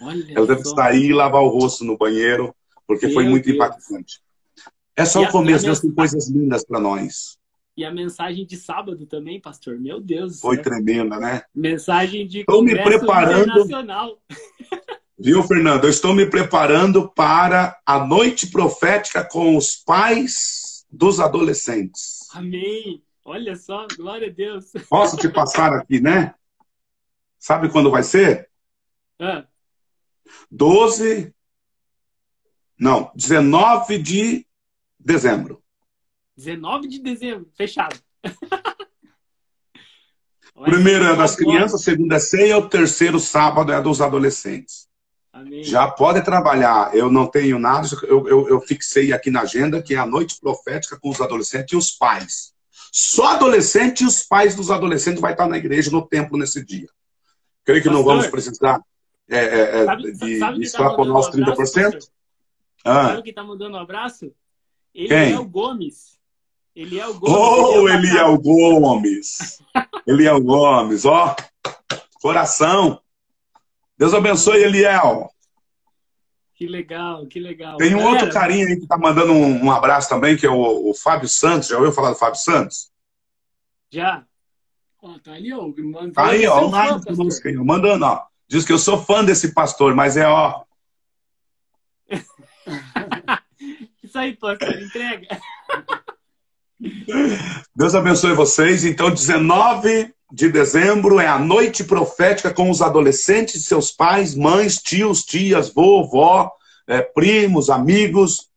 [0.02, 0.76] Olha Ela teve que só.
[0.76, 2.54] sair e lavar o rosto no banheiro,
[2.88, 3.56] porque foi Meu muito Deus.
[3.56, 4.22] impactante.
[4.96, 7.38] É só E o começo, Deus tem coisas lindas para nós.
[7.76, 9.80] E a mensagem de sábado também, pastor.
[9.80, 10.64] Meu Deus Foi céu.
[10.64, 11.42] tremenda, né?
[11.56, 13.44] Mensagem de Tô me preparando.
[13.50, 14.22] internacional.
[15.18, 15.86] Viu, Fernando?
[15.86, 22.28] Eu estou me preparando para a noite profética com os pais dos adolescentes.
[22.34, 23.02] Amém.
[23.26, 24.72] Olha só, glória a Deus.
[24.90, 26.36] Posso te passar aqui, né?
[27.40, 28.50] Sabe quando vai ser?
[29.20, 29.46] Ah,
[30.52, 31.34] 12,
[32.84, 34.46] Não, 19 de
[35.00, 35.64] dezembro.
[36.36, 37.98] 19 de dezembro, fechado.
[40.66, 44.90] Primeiro é das crianças, segundo é ceia, o terceiro sábado é dos adolescentes.
[45.32, 45.64] Amém.
[45.64, 46.94] Já pode trabalhar.
[46.94, 50.38] Eu não tenho nada, eu, eu, eu fixei aqui na agenda que é a noite
[50.42, 52.52] profética com os adolescentes e os pais.
[52.92, 56.90] Só adolescente e os pais dos adolescentes vai estar na igreja, no templo, nesse dia.
[57.64, 58.82] Creio que não Pastor, vamos precisar
[59.30, 61.56] é, é, é, Sabe, de, sabe quem tá um abraço, 30%.
[61.56, 62.14] pastor?
[62.84, 63.10] Ah.
[63.10, 64.34] Sabe quem tá mandando um abraço?
[64.94, 66.20] Ele é o Gomes.
[66.76, 67.36] Ele é o Gomes.
[67.36, 69.62] Oh, ele é o Eliel Gomes.
[70.08, 71.36] Eliel Gomes, ó.
[72.22, 73.00] Coração.
[73.98, 75.30] Deus abençoe, Eliel.
[76.56, 77.78] Que legal, que legal.
[77.78, 80.50] Tem um Galera, outro carinha aí que tá mandando um, um abraço também, que é
[80.50, 81.70] o, o Fábio Santos.
[81.70, 82.92] Já ouviu falar do Fábio Santos?
[83.90, 84.24] Já.
[85.02, 85.68] Ó, tá ali, ó.
[85.68, 88.26] Mano, Tá aí, é ó, um online fã, mandando, ó.
[88.48, 90.64] Diz que eu sou fã desse pastor, mas é, ó.
[94.14, 95.28] Isso aí, pastor, entrega.
[97.76, 98.86] Deus abençoe vocês.
[98.86, 105.24] Então, 19 de dezembro é a noite profética com os adolescentes, seus pais, mães, tios,
[105.24, 106.52] tias, vovó,
[106.86, 108.50] é, primos, amigos,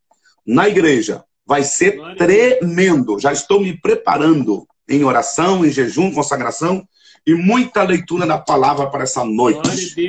[0.45, 1.23] na igreja.
[1.43, 3.17] Vai ser tremendo.
[3.17, 6.87] Já estou me preparando em oração, em jejum, consagração
[7.25, 9.67] e muita leitura da palavra para essa noite.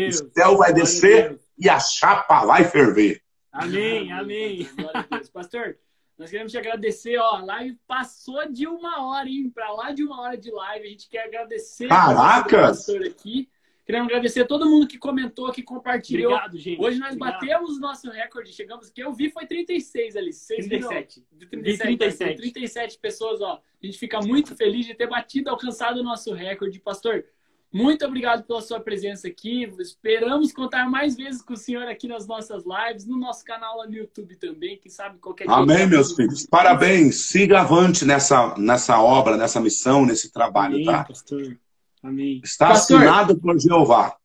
[0.08, 3.22] O céu vai Glória descer e a chapa vai ferver.
[3.58, 4.68] Amém, amém.
[4.76, 5.28] Glória a Deus.
[5.28, 5.76] Pastor,
[6.16, 7.36] nós queremos te agradecer, ó.
[7.36, 9.50] A live passou de uma hora, hein?
[9.50, 10.86] Pra lá de uma hora de live.
[10.86, 12.86] A gente quer agradecer Caracas!
[12.86, 13.48] pastor aqui.
[13.84, 16.30] Queremos agradecer a todo mundo que comentou, que compartilhou.
[16.32, 16.78] Obrigado, gente.
[16.78, 17.40] Hoje nós Obrigado.
[17.40, 21.26] batemos o nosso recorde, chegamos, que eu vi foi 36 ali, 6 37.
[21.32, 22.36] De Vi 37, 37.
[22.36, 23.54] 37 pessoas, ó.
[23.82, 26.78] A gente fica muito feliz de ter batido, alcançado o nosso recorde.
[26.78, 27.24] Pastor,
[27.72, 29.64] muito obrigado pela sua presença aqui.
[29.78, 33.86] Esperamos contar mais vezes com o senhor aqui nas nossas lives, no nosso canal lá
[33.86, 36.46] no YouTube também, quem sabe qualquer dia Amém, estamos meus filhos.
[36.46, 37.26] Parabéns.
[37.26, 41.04] Siga avante nessa, nessa obra, nessa missão, nesse trabalho, Amém, tá?
[41.04, 41.58] pastor.
[42.02, 42.40] Amém.
[42.42, 42.96] Está Pastor.
[42.98, 44.16] assinado por Jeová.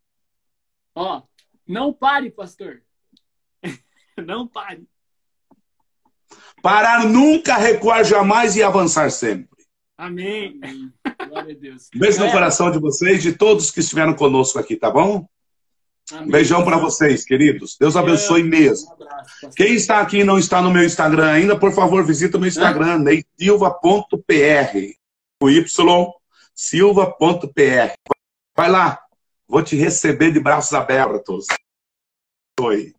[0.95, 1.21] Ó,
[1.67, 2.81] não pare, pastor.
[4.25, 4.87] Não pare.
[6.61, 9.49] Parar nunca, recuar jamais e avançar sempre.
[10.03, 10.59] Amém.
[10.61, 10.93] Amém.
[11.29, 11.89] Glória a Deus.
[11.95, 15.25] Beijo no Galera, coração de vocês, de todos que estiveram conosco aqui, tá bom?
[16.11, 16.29] amém.
[16.29, 17.77] Beijão para vocês, queridos.
[17.79, 18.89] Deus abençoe mesmo.
[18.89, 19.49] Um abraço.
[19.55, 22.49] Quem está aqui e não está no meu Instagram ainda, por favor, visita o meu
[22.49, 24.17] Instagram, neysilva.pr.
[25.41, 26.13] O Y,
[26.53, 27.93] silva.pr.
[28.55, 28.99] Vai lá,
[29.47, 31.45] vou te receber de braços abertos.
[32.59, 32.93] Oi.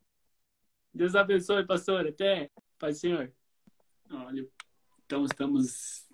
[0.93, 2.07] Deus abençoe, pastor.
[2.07, 2.51] Até.
[2.79, 3.31] Paz, Senhor.
[4.11, 4.47] Olha,
[5.05, 6.05] então estamos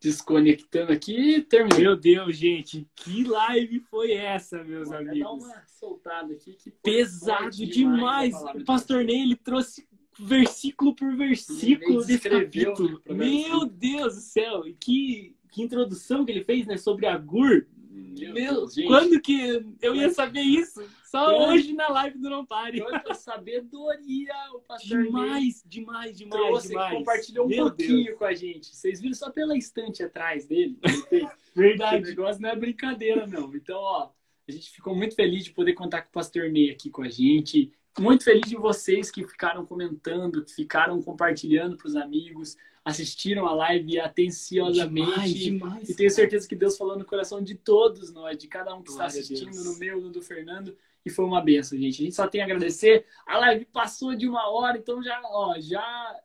[0.00, 1.42] desconectando aqui.
[1.42, 1.78] Terminou.
[1.78, 2.86] Meu Deus, gente.
[2.94, 5.44] Que live foi essa, meus Vou até dar amigos?
[5.44, 6.52] uma soltada aqui.
[6.52, 8.32] Que Pesado demais.
[8.32, 9.86] palavra O pastor Ney, ele trouxe
[10.18, 13.00] versículo por versículo desse capítulo.
[13.00, 13.66] programa Meu.
[13.66, 14.66] Deus do céu.
[14.66, 16.76] E que, que introdução que ele fez, né?
[16.76, 17.66] Sobre a Gur.
[17.90, 20.82] Meu Meu, Deus, quando que eu ia saber isso?
[21.10, 22.80] Só hoje na live do Não Pare.
[22.82, 26.98] Quanta sabedoria o pastor Ney Demais, demais, demais, trouxe, demais.
[26.98, 28.18] compartilhou um Meu pouquinho Deus.
[28.18, 28.76] com a gente.
[28.76, 30.78] Vocês viram só pela estante atrás dele?
[30.84, 32.04] Ele tem- O Verdade.
[32.04, 33.54] negócio não é brincadeira, não.
[33.54, 34.10] Então, ó,
[34.46, 37.08] a gente ficou muito feliz de poder contar com o Pastor Ney aqui com a
[37.08, 37.72] gente.
[37.98, 43.54] Muito feliz de vocês que ficaram comentando, que ficaram compartilhando para os amigos, assistiram a
[43.54, 45.10] live atenciosamente.
[45.10, 45.88] Demais, demais.
[45.88, 48.90] E tenho certeza que Deus falou no coração de todos nós, de cada um que
[48.90, 50.76] está Glória a assistindo, no meu, no do Fernando.
[51.08, 52.02] E foi uma benção, gente.
[52.02, 53.06] A gente só tem a agradecer.
[53.26, 56.16] A live passou de uma hora, então já, ó, já.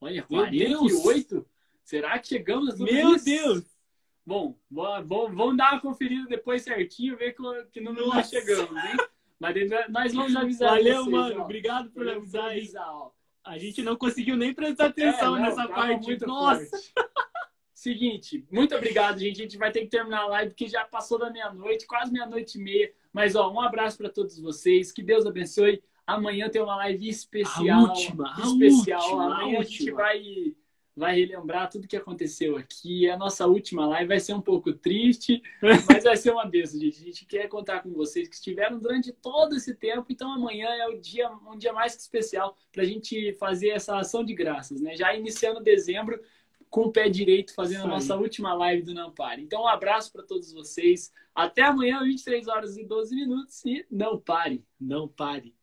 [0.00, 1.46] Olha, Meu 48?
[1.82, 3.16] Será que chegamos tudo Meu?
[3.22, 3.64] Deus.
[4.24, 7.42] Bom, bo- bo- vamos dar uma conferida depois certinho, ver que,
[7.72, 8.28] que número nós Nossa.
[8.28, 8.96] chegamos, hein?
[9.40, 9.54] Mas
[9.88, 10.70] nós vamos avisar.
[10.70, 11.40] Valeu, vocês, mano.
[11.40, 11.44] ó.
[11.44, 12.58] Obrigado por avisar aí.
[12.58, 12.94] avisar.
[13.42, 16.18] A gente não conseguiu nem prestar atenção É, não, nessa parte.
[16.26, 16.76] Nossa.
[17.88, 19.40] Seguinte, muito obrigado, gente.
[19.40, 22.58] A gente vai ter que terminar a live porque já passou da meia-noite, quase meia-noite
[22.58, 22.92] e meia.
[23.10, 24.92] Mas, ó, um abraço para todos vocês.
[24.92, 25.82] Que Deus abençoe.
[26.06, 27.86] Amanhã tem uma live especial.
[27.86, 29.00] A última, a especial.
[29.00, 29.96] última, a Amanhã a, gente última.
[29.96, 30.22] vai,
[30.94, 33.06] vai relembrar tudo que aconteceu aqui.
[33.06, 35.42] É a nossa última live vai ser um pouco triste,
[35.88, 37.00] mas vai ser uma bênção, gente.
[37.00, 40.04] A gente quer contar com vocês que estiveram durante todo esse tempo.
[40.10, 43.96] Então, amanhã é o dia, um dia mais que especial para a gente fazer essa
[43.96, 44.94] ação de graças, né?
[44.94, 46.20] Já iniciando dezembro
[46.70, 47.90] com o pé direito, fazendo a aí.
[47.90, 49.42] nossa última live do Não Pare.
[49.42, 51.12] Então, um abraço para todos vocês.
[51.34, 53.64] Até amanhã, 23 horas e 12 minutos.
[53.64, 54.64] E não pare.
[54.80, 55.54] Não pare.